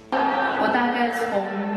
[0.09, 1.76] 我大概从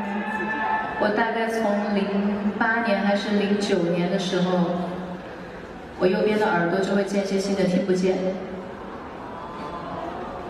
[1.03, 4.59] 我大概从零八年还是零九年的时候，
[5.99, 8.19] 我右边的耳朵就会间歇性的听不见。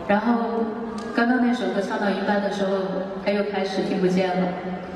[0.08, 0.64] 然后
[1.14, 2.72] 刚刚那首歌唱到一半的时候，
[3.24, 4.48] 它又开始听不见了。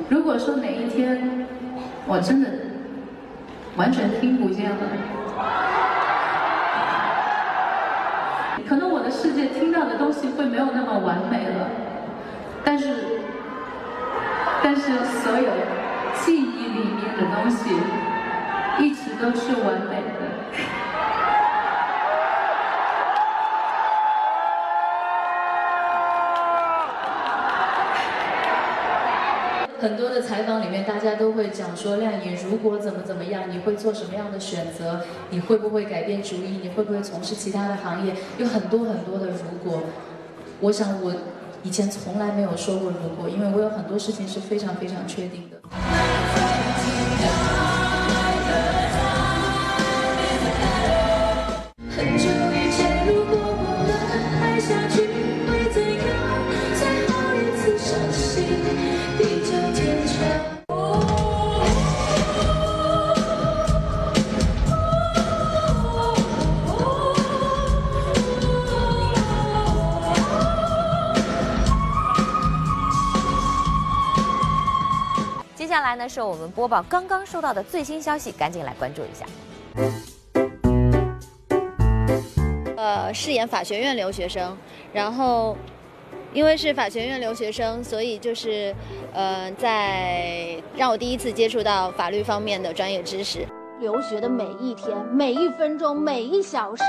[0.09, 1.47] 如果说哪一天
[2.07, 2.49] 我真的
[3.77, 4.77] 完全听不见了，
[8.69, 11.69] 可能我的世界听到的东西会没有那么完美了，
[12.65, 13.21] 但是，
[14.77, 14.89] 但是
[15.23, 15.53] 所有
[16.25, 17.71] 记忆里面的东西
[18.83, 20.25] 一直都是完美的。
[29.79, 35.03] 很多的采访里面，大家都会讲说，亮颖如果怎么怎么样，你会做什么样的选择？
[35.31, 36.59] 你会不会改变主意？
[36.61, 38.13] 你会不会从事其他的行业？
[38.39, 39.85] 有很多很多的如果。
[40.61, 41.13] 我想我
[41.65, 45.57] 以前从来没有说过如果，因为我有很多事情是非常非常确定的。
[75.95, 79.25] 来呢，是我们播报刚刚收到的最新消息，赶紧来关注一下。
[82.77, 84.57] 呃，饰演法学院留学生，
[84.93, 85.57] 然后
[86.33, 88.75] 因为是法学院留学生，所以就是
[89.13, 93.47] 呃，在让我第一次接触到法律方面的专业知识。
[93.81, 96.85] 留学的每一天、每一分钟、每一小时，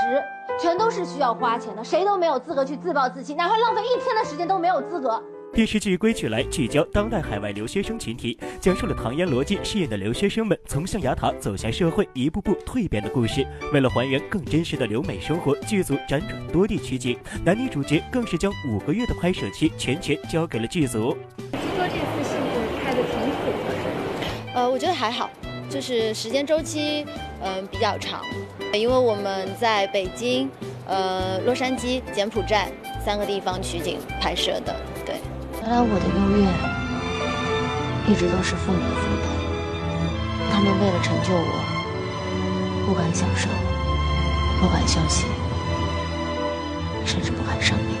[0.60, 5.22] 全都是需要花钱的，谁都没有资格去自暴自弃，哪怕浪费一天的时间都没有资格。
[5.56, 13.42] 电视剧《归去来》聚焦当代海外留学生群体，讲述了唐嫣、罗晋饰演的留学生们从象牙塔走向社会，一步步蜕变的故事。
[13.72, 21.16] 为了还原更真实的留美生活，剧组辗转多地取景，男女主角更是将五个月的拍摄期全权交给了剧组。
[21.50, 25.30] 听说这次戏路拍的挺苦的，呃，我觉得还好，
[25.70, 27.06] 就是时间周期
[27.40, 28.22] 嗯、比较长，
[28.74, 30.50] 因为我们在北京、
[30.86, 32.70] 呃洛杉矶、柬埔寨
[33.02, 34.95] 三个地方取景拍摄的，对。
[35.68, 36.46] 原来我的优越
[38.06, 39.26] 一直都是父母的负担，
[40.52, 43.48] 他们为了成就我，不敢享受，
[44.60, 45.26] 不敢休息，
[47.04, 47.95] 甚至不敢生病。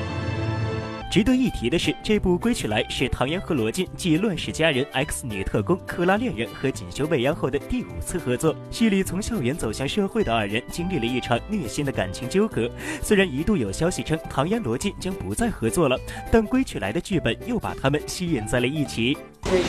[1.16, 8.54] 值得一提的是，这部《归去来》是唐嫣和罗晋继《乱世佳人》《X 女特工》《克拉恋人》和《锦绣未央》后的第五次合作。
[8.70, 12.70] 戏里从校园走向社会的二人经历了一场虐心的感情纠葛。
[13.02, 15.98] 虽然一度有消息称唐嫣、罗晋将不再合作了，
[16.30, 19.16] 但《归去来》的剧本又把他们吸引在了一起。
[19.44, 19.62] 谁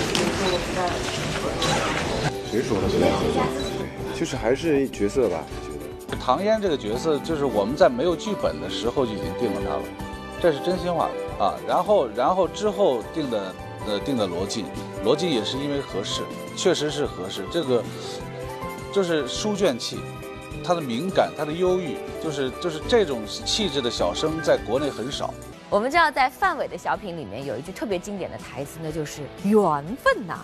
[2.62, 3.42] 说的不太合作？
[4.20, 5.70] 就是还是角色吧，觉
[6.12, 9.84] 得唐嫣这个角色，就是我们在没有剧本的时候就已经定了她了，
[10.42, 11.10] 这是真心话
[11.40, 11.56] 啊。
[11.68, 13.54] 然后，然后之后定的
[13.88, 14.66] 呃定的罗晋，
[15.04, 16.22] 罗晋也是因为合适，
[16.56, 17.44] 确实是合适。
[17.52, 17.84] 这个
[18.94, 20.00] 就是书卷气，
[20.64, 25.34] 他的敏感，他的忧郁，就是就是这种气质的小生在国内很少。
[25.70, 30.40] 我们知道，在范伟的小品里面有一句特别经典的台词，那就是“缘分呐、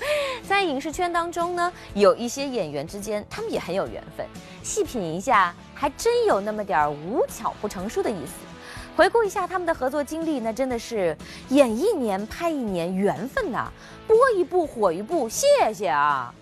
[0.46, 4.26] 在影视圈当中呢，有一些演员之间，他们也很有缘分。
[4.62, 8.32] 细品一下，还真有那么点儿无巧不成书的意思。
[8.96, 11.14] 回顾一下他们的合作经历，那真的是
[11.50, 13.70] 演一年拍一年，缘分呐、
[14.06, 16.32] 播一部火一部，谢谢啊！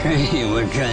[0.00, 0.88] 真有朕，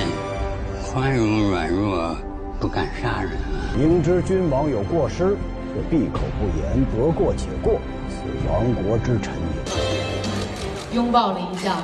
[0.92, 2.16] 宽容软弱，
[2.60, 3.78] 不敢杀人啊。
[3.78, 5.38] 明知君王有过失，
[5.72, 7.80] 却闭口不言，得过且过，
[8.10, 8.16] 此
[8.50, 10.96] 亡国之臣也。
[10.96, 11.78] 拥抱了一下。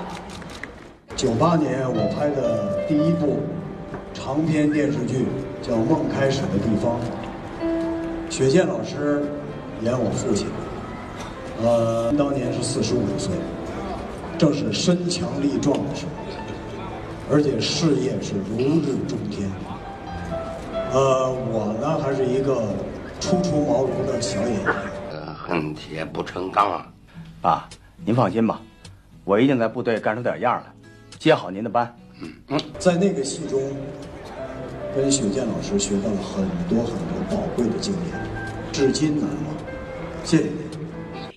[1.16, 3.44] 九八年我拍的第一部
[4.12, 5.28] 长篇电视剧
[5.62, 7.00] 叫《梦开始的地方》，
[8.32, 9.24] 雪见老师
[9.82, 10.48] 演我父亲，
[11.64, 13.34] 呃，当年是四十五岁，
[14.38, 16.12] 正是身强力壮的时候，
[17.32, 19.50] 而且事业是如日中天。
[20.92, 22.64] 呃，我呢还是一个
[23.20, 24.74] 初出茅庐的小演员。
[25.36, 26.88] 恨铁不成钢啊！
[27.42, 27.68] 爸，
[28.06, 28.62] 您放心吧，
[29.26, 30.72] 我一定在部队干出点样来，
[31.20, 31.94] 接好您的班。
[32.48, 33.60] 嗯，在那个戏中，
[34.96, 38.28] 跟雪健老师学到了很多很多宝贵的经验，
[38.74, 39.56] 至今难忘。
[40.24, 40.56] 谢谢您。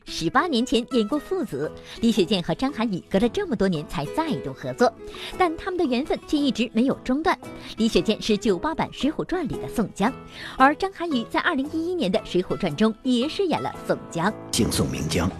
[0.07, 4.93] 十八年前演过父子，李雪健和张涵予隔了这么多年才再度合作，
[5.39, 7.37] 但他们的缘分却一直没有中断。
[7.77, 10.13] 李雪健是九八版《水浒传》里的宋江，
[10.57, 14.33] 而张涵予在二零一一年的《水浒传》中也饰演了宋江。
[14.53, 15.31] 姓宋名江，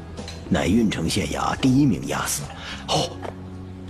[0.49, 2.43] 乃郓城县衙第一名押司。
[2.89, 3.11] 哦，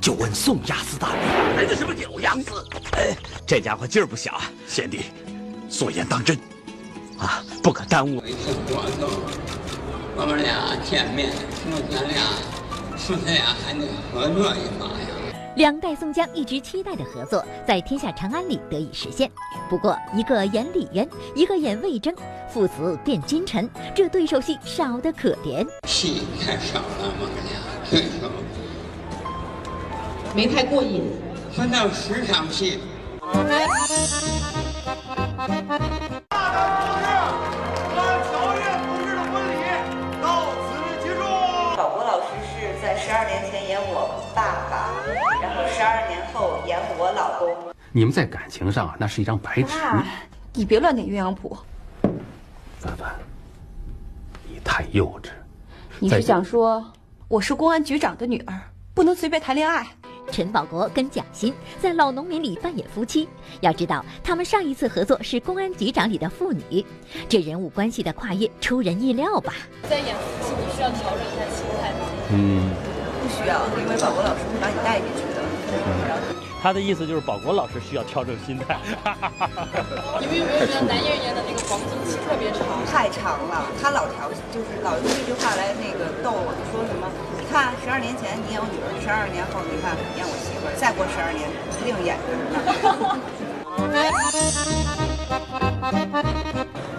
[0.05, 2.63] 就问宋押司大人，来的什么柳押司？
[2.93, 4.51] 哎，这家伙劲儿不小啊！
[4.69, 5.07] 贤弟，
[5.71, 6.37] 所言当真，
[7.19, 8.23] 啊，不可耽误。
[10.15, 11.31] 我们俩见面，
[11.65, 12.21] 说咱俩，
[12.99, 15.09] 说咱俩还能合作一把呀。
[15.57, 19.31] 两代宋江一直期待的合作，在《天下长安》里得以实现。
[19.71, 22.15] 不过，一个演李渊，一个演魏征，
[22.53, 25.67] 父子变君臣，这对手戏少得可怜。
[25.89, 28.44] 戏太少了，孟娘。
[30.35, 31.05] 没太过瘾，
[31.53, 32.81] 分到十场戏。
[41.77, 44.93] 保国老师是在十二年前演我爸爸，
[45.41, 47.73] 然后十二年后演我老公。
[47.93, 49.69] 你们在感情上啊，那是一张白纸。
[50.53, 51.57] 你别乱点鸳鸯谱。
[52.81, 53.15] 凡凡，
[54.49, 55.29] 你太幼稚。
[56.01, 56.85] 你是想说
[57.29, 58.61] 我是公安局长的女儿，
[58.95, 59.87] 不能随便谈恋爱？
[60.31, 63.29] 陈宝国跟蒋欣在《老农民》里扮演夫妻。
[63.61, 66.85] 要知道，他们上一次合作是《公安局长》里的父女，
[67.29, 69.55] 这人物关系的跨越出人意料吧？
[69.89, 72.07] 在演夫妻，你需要调整一下心态吗？
[72.31, 72.71] 嗯，
[73.23, 75.43] 不需要，因为宝国老师会把你带进去的。
[76.63, 78.79] 他的意思就是宝国老师需要调整心态。
[80.19, 82.65] 你们有没有觉得男演员的那个黄金期特别长？
[82.87, 87.05] 太长了，他老调，就是老用这句话来那个逗我，就说什么？
[87.55, 91.47] 你看，十二年前你演我女儿，十二年后你看演我媳妇儿，再过十二年
[91.87, 92.59] 另演着呢。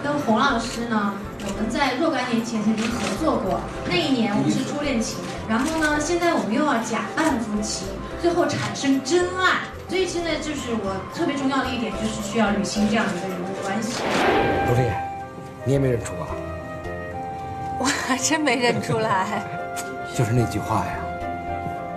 [0.02, 1.12] 跟洪老师呢，
[1.44, 7.84] 我们在若干年前曾经合作过，那一年我们是初恋情人，然后呢，现在我们又要假扮夫妻，
[8.22, 9.60] 最后产生真爱。
[9.90, 14.00] 所以现在就是我特别重要的一点，就是需要捋清这样的一个人物关系。
[14.72, 14.88] 罗丽，
[15.66, 16.32] 你也没认出啊？
[17.78, 19.44] 我还真没认出来。
[20.16, 20.96] 就是那句话呀，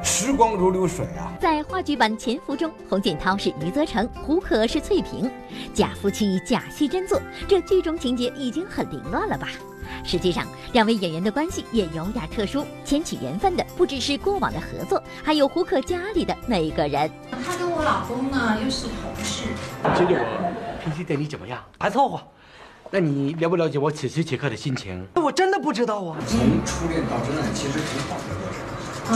[0.04, 1.32] 时光如流水啊。
[1.40, 5.32] 在话剧版《潜伏》中，洪建涛是余则成，胡可是翠萍，
[5.74, 7.18] 假夫妻假戏真做，
[7.48, 9.48] 这剧中情节已经很凌乱了吧？
[10.04, 17.10] 实际上，两位演员的关系也有点特殊，牵起缘分的不只是过往的合作，还有胡可家里的那一个人。
[17.32, 19.46] 他跟我老公呢又是同事。
[19.96, 21.64] 觉得我平时对你怎么样？
[21.80, 22.22] 还凑合。
[22.92, 25.06] 那你了不了解我此时此刻的心情？
[25.16, 26.18] 我真的不知道啊。
[26.28, 28.50] 从初恋到真爱，其实挺好的过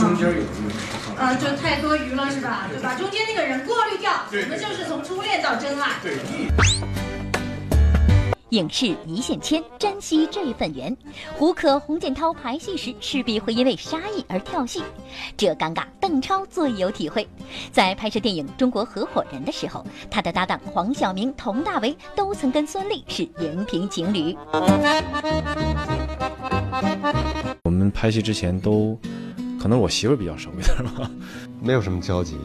[0.00, 1.14] 中间有一个时候。
[1.16, 2.68] 啊，就太多余了是吧？
[2.70, 2.94] 对吧？
[2.94, 5.90] 中间那个人过滤掉，我们就是从初恋到真爱。
[6.02, 6.18] 对。
[8.54, 10.96] 影视一线牵，珍惜这份缘。
[11.36, 14.80] 胡可、洪建涛排戏时势必会因为杀意而跳戏，
[15.36, 17.26] 这尴尬邓超最有体会。
[17.72, 24.36] 在拍摄电影《中国合伙人》的时候，他的搭档黄晓明、佟大为都曾跟孙俪是荧屏情侣。
[27.64, 28.96] 我们拍戏之前都，
[29.60, 31.10] 可能我媳妇比较熟一点吧，
[31.60, 32.38] 没有什么交集。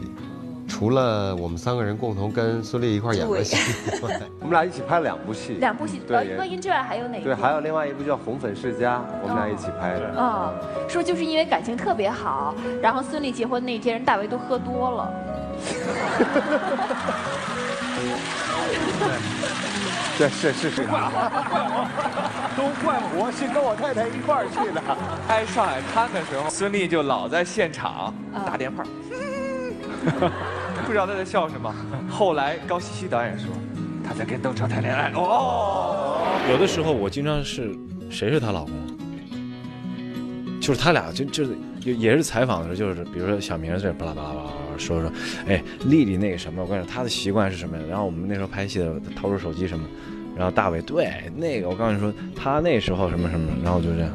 [0.70, 3.56] 除了我们三个人共同跟孙俪一块演的戏，
[4.40, 5.54] 我们俩一起拍了两部戏。
[5.54, 7.24] 两部戏，对，一个音之外还有哪一部？
[7.24, 10.14] 对，还有另外一部叫《红粉世家》，我们俩一起拍的。
[10.16, 10.54] 嗯，
[10.88, 15.12] 说就是因为感情特别好，然后孙俪结婚那天，人大为都喝多了。
[20.16, 20.86] 对，是是是。
[22.56, 24.80] 都怪我是跟我太太一块儿去的。
[25.26, 28.14] 拍《上海滩》的时候，孙俪就老在现场
[28.46, 28.84] 打电话。
[30.86, 31.74] 不知道他在笑什么。
[32.08, 33.48] 后来高希希导演说，
[34.06, 35.12] 他在跟邓超谈恋爱。
[35.14, 37.74] 哦，有的时候我经常是，
[38.10, 38.72] 谁是她老公？
[40.60, 45.10] 就是他俩就就是也也是采访的时候，就是比如说小明在巴拉巴拉巴拉说说，
[45.46, 47.78] 哎，丽丽那个什么，我跟你说她的习惯是什么？
[47.88, 49.86] 然后我们那时候拍戏的掏出手机什么，
[50.36, 54.10] 然后大伟对那个我告诉你说他那时候什么什么，然后就这样，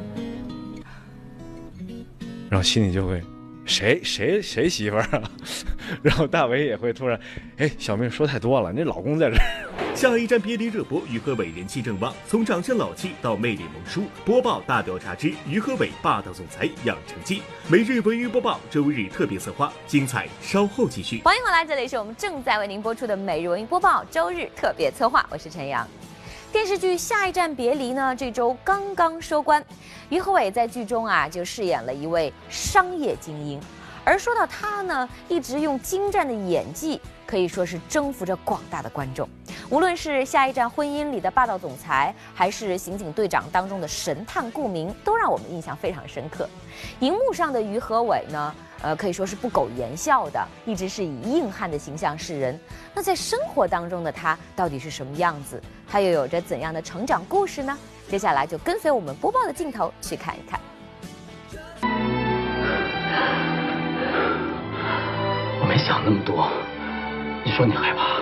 [2.49, 3.21] 然后心里就会。
[3.65, 5.21] 谁谁谁媳妇儿啊？
[6.01, 7.19] 然后大伟也会突然，
[7.57, 9.41] 哎，小明说太多了，你老公在这儿。
[9.95, 14.03] 下一站别离热播，于和伟人气正旺，从长相老气到魅力萌叔。
[14.23, 21.21] 播报大调查之于和伟霸道总裁养成记，每日文娱播报，周日特别策划，精彩稍后继续。
[21.23, 25.87] 欢迎回来，这里是我们正在为您播出的每日文娱播报，周日特别策划，我是陈阳。
[26.55, 29.61] 电视剧《下一站别离》呢，这周刚刚收官，
[30.07, 33.59] 于和伟在剧中啊就饰演了一位商业精英，
[34.05, 39.27] 而说到他呢，一直用精湛的演技，可以说是征服着广大的观众。
[39.69, 46.47] 无论是《下一站婚姻》里的霸道总裁，还是《刑警队长》当中的神探顾明，都让我们印象非常深刻。
[47.01, 48.55] 荧幕上的于和伟呢？
[48.81, 52.59] 呃，可以说是不苟言笑的，一直是以硬汉的形象示人。
[52.93, 55.61] 那在生活当中的他到底是什么样子？
[55.87, 57.77] 他又有着怎样的成长故事呢？
[58.07, 60.59] 接下来就跟随我们播报的镜头去看一看。
[65.61, 66.51] 我没想那么多，
[67.43, 68.21] 你说你害怕，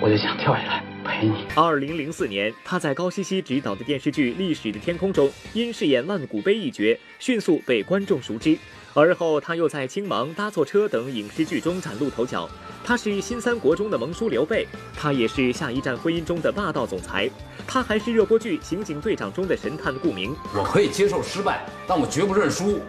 [0.00, 1.44] 我就想跳下来陪你。
[1.54, 8.58] 二零零四年，他在高希希执导的电视剧《历史的天空》中，因饰演万古碑一角，迅速被观众熟知。
[8.98, 12.48] 而后他又在《青芒》《搭错车》等影视剧中崭露头角。
[12.82, 14.66] 他是新三国中的盟叔刘备，
[14.96, 17.28] 他也是下一站婚姻中的霸道总裁，
[17.66, 20.34] 他还是热播剧《刑警队长》中的神探顾明。
[20.54, 22.80] 我可以接受失败，但我绝不认输。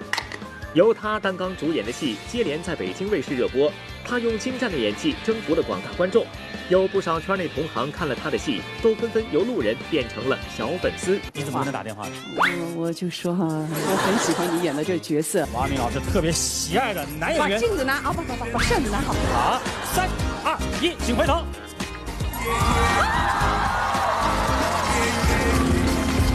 [0.73, 3.69] 由他担纲主演的戏接连在北京卫视热播，
[4.05, 6.25] 他用精湛的演技征服了广大观众。
[6.69, 11.17] 有不少圈内同行看了他的戏，都纷纷由路人变成了小粉丝。
[11.33, 12.05] 你怎么跟他打电话？
[12.35, 15.47] 我我就说哈，我很喜欢你演的这个角色。
[15.53, 17.57] 王明老师特别喜爱的男演员。
[17.59, 19.15] 把镜子拿啊，不不不，把扇子拿好。
[19.33, 19.61] 好，
[19.93, 20.09] 三
[20.43, 21.41] 二一，请回头。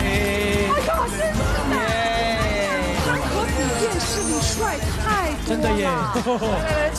[0.01, 0.07] 哎
[0.87, 1.21] 呀，真
[1.69, 1.77] 的！
[3.05, 5.37] 他可比电视里帅太多了。
[5.47, 5.85] 真的耶！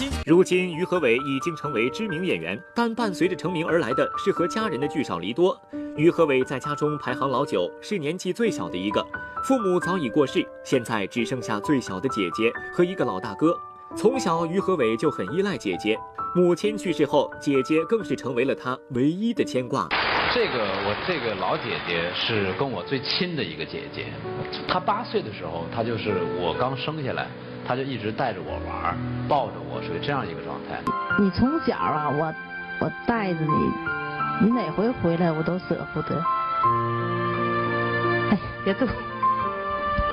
[0.25, 5.59] 如今于和伟已经成为知名演员，但伴随着成名而来的是和家人的聚少离多。
[5.97, 9.05] 于和伟在家中排行老九，是年纪最小的一个，
[9.43, 13.53] 父母早已过世，现在只剩下最小的姐姐和一个老大哥。
[13.97, 15.99] 从小，于和伟就很依赖姐姐，
[16.33, 19.89] 母亲去世后，姐姐更是成为了他唯一的牵挂。
[20.33, 24.05] 这个我这个老姐姐是跟我最亲的一个姐姐，
[24.69, 27.27] 她八岁的时候，她就是我刚生下来。
[27.65, 28.95] 他就一直带着我玩，
[29.27, 30.81] 抱着我，属于这样一个状态。
[31.19, 32.33] 你从小啊，我
[32.79, 36.21] 我带着你，你哪回回来我都舍不得。
[38.31, 38.87] 哎，别动。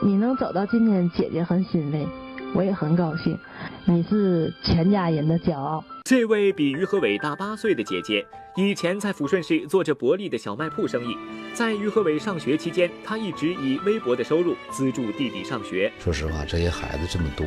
[0.02, 2.06] 你能走到今天，姐姐很欣慰，
[2.54, 3.38] 我也很高兴。
[3.84, 5.84] 你是全家人的骄傲。
[6.10, 11.16] 这位比于和伟大八岁的姐姐，以前在抚顺市做着薄利的小卖铺生意。
[11.54, 15.92] 在于和伟上学期间，她一直以微薄的收入资助弟弟上学。
[16.00, 17.46] 说实话，这些孩子这么多，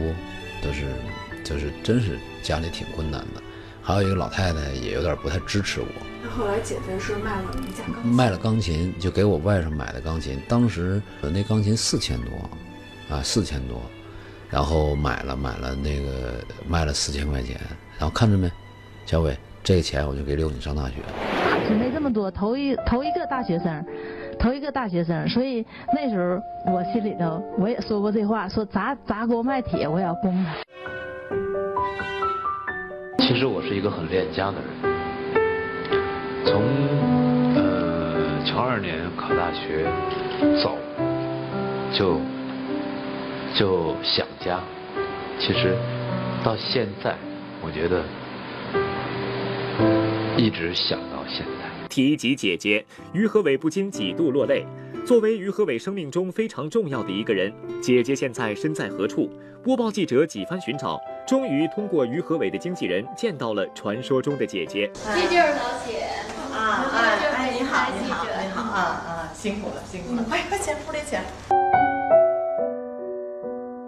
[0.61, 0.85] 都是，
[1.43, 3.43] 就是真是家里挺困难的。
[3.81, 5.87] 还有一个老太太也有点不太支持我。
[6.23, 10.39] 那后来姐姐是卖了一架钢琴，卖了钢琴，就给我外甥买的钢琴。
[10.47, 13.81] 当时那钢琴四千多，啊，四千多。
[14.49, 17.59] 然后买了买了那个卖了四千块钱，
[18.03, 18.51] 然后看着没，
[19.05, 19.33] 小伟，
[19.63, 20.95] 这个钱我就给留你上大学。
[21.65, 23.81] 准备这么多，头一头一个大学生，
[24.37, 26.37] 头一个大学生，所以那时候
[26.69, 30.53] 我心里头我也说过这话，说砸砸锅卖铁我也要供他。
[33.19, 34.67] 其实我是一个很恋家的人，
[36.45, 36.61] 从
[37.55, 39.85] 呃九二年考大学
[40.61, 40.77] 走
[41.93, 42.19] 就。
[43.55, 44.59] 就想家，
[45.39, 45.77] 其实
[46.43, 47.13] 到现在，
[47.65, 48.03] 我觉得
[50.37, 51.87] 一直想到现在。
[51.87, 52.83] 提及姐姐
[53.13, 54.65] 于和伟，不禁几度落泪。
[55.05, 59.29] 作为于和伟生命中非常重要的一个人，姐姐现在身在何处？
[59.63, 64.91] 播报记者几番寻找，终于通过于和伟的经纪人见到了传说中的姐姐。
[65.05, 66.01] 这就是老姐
[66.51, 66.91] 啊！
[66.93, 69.31] 哎哎，你好，你好，你好啊啊！
[69.33, 70.23] 辛苦了，辛苦了！
[70.23, 71.23] 快快钱，付点钱。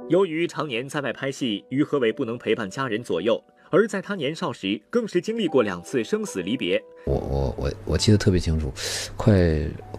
[0.08, 3.44] 由于常年在外拍戏，于和伟不能陪伴家人左右，
[3.76, 6.82] 而在他年少时，更是经历过两次生死离别。
[7.06, 8.72] 我我我我记得特别清楚，
[9.18, 9.34] 快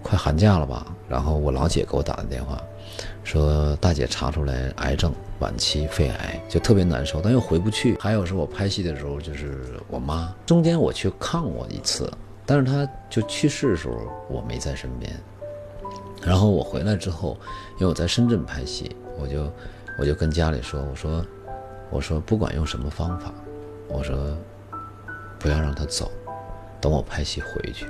[0.02, 2.58] 快寒假了吧，然后我老姐给我打的电话，
[3.22, 7.98] 说大姐查出来癌症晚期肺癌，就特别难受，但又回不去。
[8.00, 12.10] 还有是我拍戏的时候，就是我妈中间我去看过一次，
[12.46, 13.94] 但是她就去世的时候
[14.30, 15.12] 我没在身边。
[16.22, 17.38] 然后我回来之后，
[17.74, 19.52] 因为我在深圳拍戏，我就。
[19.98, 21.24] 我就跟家里说：“我说，
[21.90, 23.32] 我说不管用什么方法，
[23.96, 24.36] 我说
[25.38, 26.12] 不要让他走，
[26.82, 27.86] 等我拍戏回去。”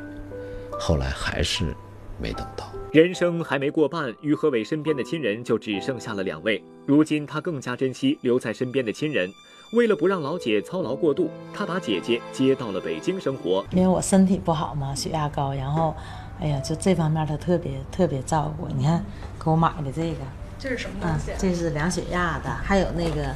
[0.79, 1.75] 后来还是
[2.21, 2.71] 没等到。
[2.93, 6.63] 人生还没过半，于和伟身边的亲人就只剩下了两位。
[6.87, 9.29] 如今他更加珍惜留在身边的亲人。
[9.73, 13.67] 为了不让老姐操劳过度，他把姐姐接到了北京生活。
[13.73, 15.93] 因为我身体不好嘛，血压高，然后，
[16.41, 18.69] 哎呀，就这方面他特别特别照顾。
[18.69, 19.05] 你看，
[19.43, 20.19] 给我买的这个。
[20.57, 21.33] 这是什么东西？
[21.37, 23.35] 这是量血压的，还有那个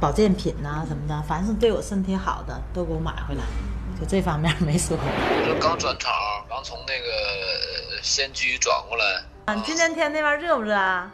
[0.00, 3.42] 保健品呐什么的，凡是对我身体好的都给我买回来。
[4.00, 4.96] 就这方面没说。
[4.96, 6.10] 我这刚转场，
[6.48, 9.04] 刚从那个仙居转过来。
[9.44, 11.12] 啊，今天天那边热不热啊？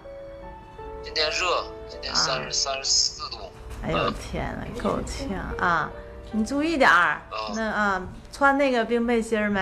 [1.02, 3.50] 今天热，今天三十三十四度。
[3.82, 5.28] 哎呦天呐，够呛
[5.58, 5.90] 啊！
[6.30, 7.20] 你注意点儿。
[7.56, 9.60] 那啊，穿那个冰背心没？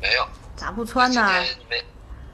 [0.00, 0.26] 没有。
[0.56, 1.22] 咋不穿呢？
[1.68, 1.84] 没。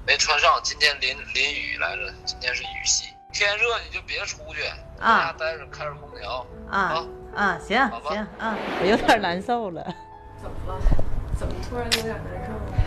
[0.07, 2.12] 没穿上，今天淋淋雨来着。
[2.24, 4.62] 今天是雨系，天热你就别出去，
[4.97, 6.47] 在家待着，开着空调。
[6.70, 7.05] 啊
[7.35, 9.82] 啊，行行啊， 我有点难受了。
[10.41, 10.80] 怎么了？
[11.37, 12.78] 怎么突然有点难受了？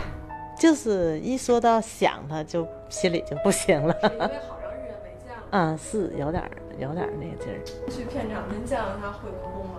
[0.58, 3.94] 就是一说到想他，就心里就不行了。
[4.02, 4.18] 因为
[4.48, 5.42] 好长时间没见了。
[5.50, 6.42] 嗯， 是有点
[6.78, 7.60] 有点那个劲儿。
[7.90, 9.74] 去片场，您见到他会哭吗？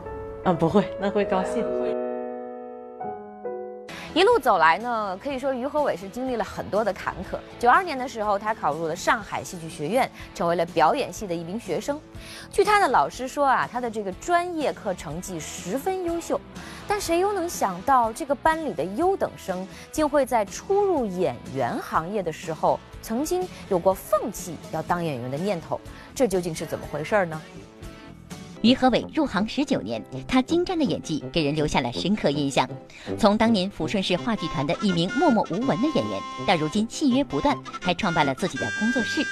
[0.45, 1.65] 嗯，不会，那会高兴。
[4.19, 7.37] 一路走来呢，可以说于和伟是经历了很多的坎坷。
[7.57, 11.97] 九二年的时候，他考入了上海戏剧学院，成为了表演系的一名学生。
[12.51, 16.37] 据他的老师说啊，他的这个专业课成绩十分优秀。
[16.85, 25.79] 但谁又能想到，这个班里的优等生竟会在初入演员行业的时候，曾经有过放弃要当演员的念头？
[26.13, 27.41] 这究竟是怎么回事呢？
[28.61, 32.67] 于和伟入行十九年，他精湛的演技给人留下了深刻印象。
[33.17, 39.25] 从当年抚顺市话剧团的一名默默无闻的演员，到如今戏约不断，还创办了自己的工作室。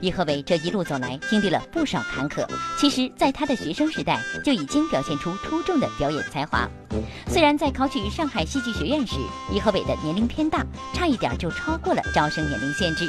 [0.00, 2.44] 于和伟这一路走来，经历了不少坎坷。
[2.76, 6.68] 其实，在他的学生时代就已经表现出出众的表演才华。
[7.28, 9.14] 虽然在考取上海戏剧学院时，
[9.54, 13.08] 于和伟的年龄偏大，差一点就超过了招生年龄限制，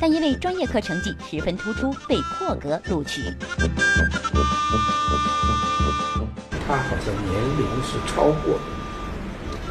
[0.00, 3.22] 但因为专业课成绩十分突出，被破格录取。
[6.72, 8.58] 他好像年龄是超过，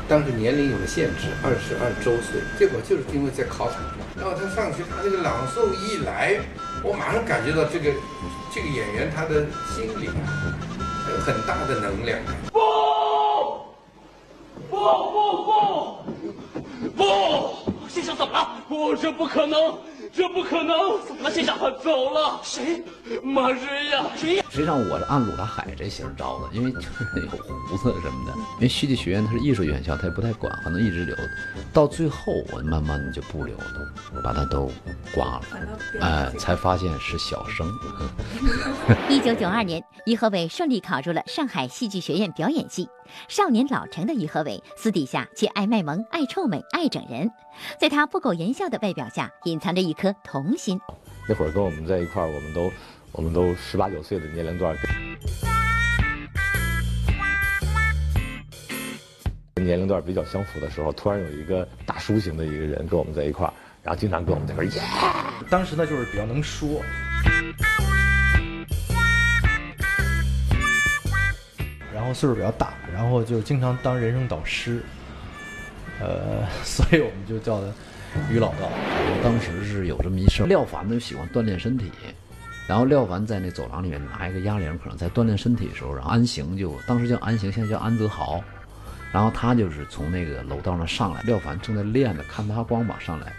[0.08, 2.39] 当时年龄有了限制，二十二周岁。
[2.60, 6.38] 结果就是因为在考场上，然后他上去，他这个朗诵一来，
[6.84, 7.91] 我马上感觉到这个
[8.54, 10.14] 这个演员他的心里啊
[11.10, 12.20] 有很大的能量。
[12.52, 12.60] 不
[14.70, 14.78] 不
[15.12, 18.47] 不不不，先生怎么了？
[18.70, 19.74] 不，这不可能。
[20.14, 20.99] 这不可能！
[21.07, 21.57] 怎么了，先生？
[21.57, 22.39] 他走了。
[22.43, 22.84] 谁？
[23.24, 24.05] 马瑞呀。
[24.16, 24.41] 谁？
[24.49, 28.34] 实际上我是按鲁大海这型招的，因为就 是有胡子什么的。
[28.55, 31.16] 因为戏剧学院它是艺术院校，它也不太管，可能一直留。
[31.74, 34.70] 到最后我慢慢的就不留了，把它都
[35.14, 35.41] 刮了。
[36.01, 37.72] 哎，才发现是小生。
[39.09, 42.89] 一九九二年，于和伟顺利考入了上海戏剧学院表演系。
[43.28, 47.30] 少年老成的于和伟，私底下却爱卖萌、爱臭美、爱整人。
[47.80, 50.80] 在他不苟言笑的外表下，隐藏着一颗童心。
[51.28, 52.72] 那会儿跟我们在一块儿，我们都
[53.12, 54.76] 我们都十八九岁的年龄段，
[59.56, 64.82] 年龄段比较相符的时候，突然有一个大叔型的一个人跟我们在一块儿，然后经常跟我们在一块儿耶。
[65.49, 66.82] 当时呢，就是比较能说。
[71.93, 74.82] 然后岁数比较大，然后就经常当人生导师，
[76.02, 77.68] 呃， 所以我们就叫他
[78.32, 78.70] 于老道。
[79.24, 81.91] 当时是有这么一事，廖凡呢喜欢锻炼身体，
[82.68, 88.43] 然后廖凡在那走廊里面拿一个哑铃，可能在锻炼身体的时候，然后安行就当时叫安行，现在叫安泽豪，
[89.12, 93.32] 然后他就是从那个楼道上上来，廖凡正在练呢，看他光膀上来，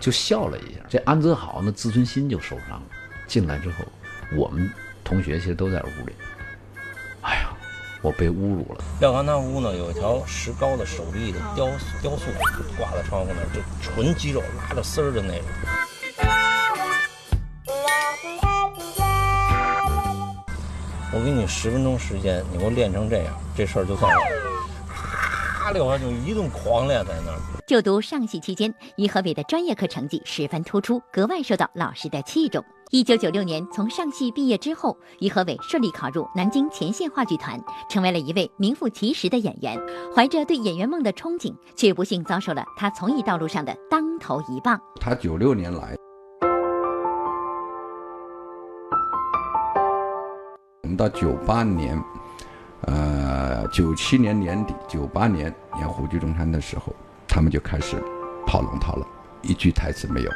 [0.00, 0.80] 就笑了一下。
[0.88, 2.82] 这安泽豪呢自尊心就受伤了，
[3.26, 3.84] 进来之后，
[4.34, 4.70] 我们
[5.04, 6.12] 同学其实都在屋里，
[7.22, 7.50] 哎呀。
[8.00, 8.84] 我被侮辱了。
[9.00, 11.66] 廖凡他屋呢有一条石膏的手臂的雕
[12.00, 12.26] 雕塑，
[12.78, 15.44] 挂在窗户那儿，就纯肌肉拉着丝儿的那种。
[21.10, 24.20] 我给你十分钟时间，你给我练成这样，这事儿就算了。
[24.86, 27.38] 啪，廖凡就一顿狂练在那儿。
[27.66, 32.64] 就读上戏期间，于和伟的专业课成绩十分突出，格外受到老师的器重。
[32.90, 39.78] 一九九六年，从上戏毕业之后，于和伟顺利考入南京前线话剧团，成为了一位名副其实的演员。
[40.16, 44.80] 怀着对演员梦的憧憬，却不幸遭受了他从艺道路上的当头一棒。
[44.98, 45.96] 他九六年来，
[50.84, 52.02] 我们到九八年，
[52.86, 56.94] 呃，九七年年底，九八年演《虎踞中山》的时候，
[57.26, 58.02] 他们就开始
[58.46, 59.06] 跑龙套了，
[59.42, 60.30] 一句台词没有。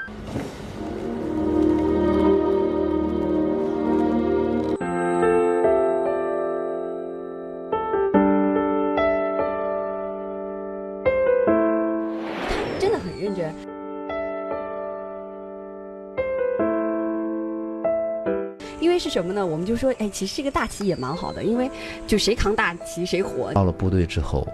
[19.13, 19.45] 什么呢？
[19.45, 21.71] 我们就说，哎，其实这个大旗也蛮好的，因为
[22.07, 23.53] 就谁扛大旗谁火。
[23.53, 24.49] 到了部队之后，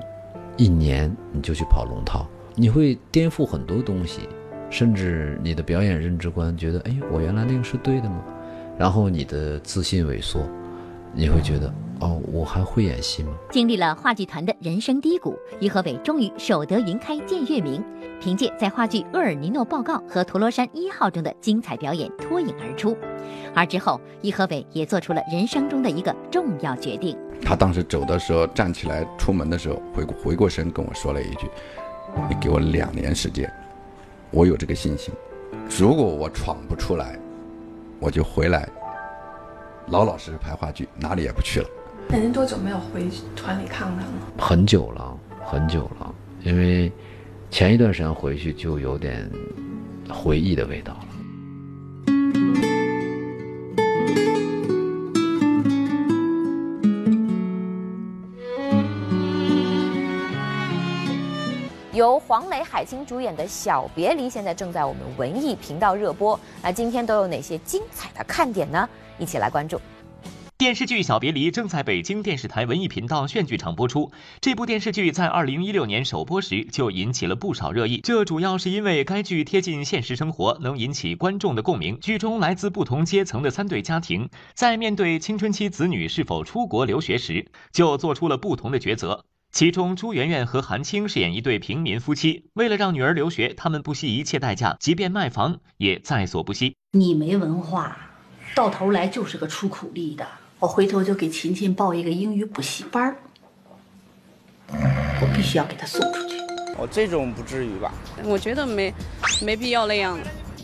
[0.56, 4.22] 一年你就去跑龙套，你会颠覆很多东西，
[4.68, 8.24] 甚至你的表演认知观，觉得，哎，我原来那个是对的吗？
[8.76, 10.40] 然后你的自信萎缩，
[11.14, 11.72] 你会觉得。
[12.00, 13.32] 哦，我还会演戏吗？
[13.50, 17.82] 经历了话剧团的人生低谷，于和伟终于守得云开见月明，
[18.20, 22.96] 凭借在话剧《厄尔尼诺报告》和《陀螺山一号》中的精彩表演脱颖而出。
[23.52, 27.18] 而之后，于和伟也做出了人生中的一个重要决定。
[27.42, 31.50] 他当时走的时候，站起来出门的时候，回回过身跟我说了一句
[32.30, 33.52] ：“你给我两年时间，
[34.30, 35.12] 我有这个信心。
[35.78, 37.18] 如果我闯不出来，
[37.98, 38.68] 我就回来，
[39.88, 41.68] 老老实实拍话剧，哪里也不去了。”
[42.10, 43.06] 那您多久没有回
[43.36, 44.12] 团里看看了？
[44.38, 46.14] 很久了，很久了。
[46.42, 46.90] 因为
[47.50, 49.30] 前一段时间回去就有点
[50.08, 51.00] 回忆的味道了。
[61.92, 66.40] 由黄磊、海清主演的《小别离》现在正在我们文艺频道热播。
[66.62, 68.88] 那今天都有哪些精彩的看点呢？
[69.18, 69.78] 一起来关注。
[70.58, 74.10] 电视剧《小别离》正在北京电视台文艺频道炫剧场播出。
[74.40, 82.00] 这部电视剧在二零一六年首播时就引起了不少热议，这主要是因为该剧贴近现实生活，能引起观众的共鸣。
[82.00, 89.26] 剧中来自不同阶层的三对家庭，在面对青春期子女是否出国留学时，就做出了不同的抉择。
[89.52, 96.74] 其中，朱媛媛和韩青饰演一对平民夫妻，为了让女儿留学，他们不惜一切代价，即便卖房也在所不惜。
[96.90, 97.96] 你没文化，
[98.56, 100.26] 到头来就是个出苦力的。
[100.60, 103.16] 我回头就给琴琴报一个英语补习班儿，
[105.20, 106.36] 我必须要给她送出去。
[106.76, 107.92] 哦，这种不至于吧？
[108.24, 108.92] 我觉得没，
[109.40, 110.18] 没必要那样。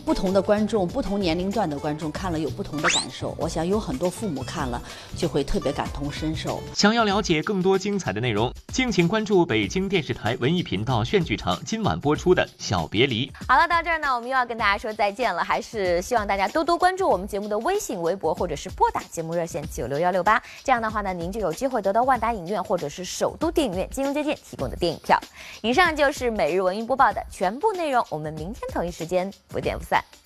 [0.05, 3.35] 不同的观众，不同年龄段的观众看了有不同的感受。
[3.39, 4.79] 我想有很多父母看了
[5.17, 6.61] 就会特别感同身受。
[6.75, 13.27] 想要了解更多精彩的内容，敬请关注北京电视台文艺频道炫剧场今晚播出的《小别离》。
[13.47, 15.43] 好了，到这儿呢，我们又要跟大家说再见了。
[15.43, 20.39] 还是希望大家多多关注我们节目的微信、微博，或者是拨打节目热线九六幺六八。
[20.63, 25.19] 这样的话呢，您就有机会得到万达影院或者是首都电影院金融街店提供的电影票。
[25.63, 29.94] 以上就是每日文娱播报的全部内容，我们明天同一时间不见不散。
[29.95, 30.25] Все.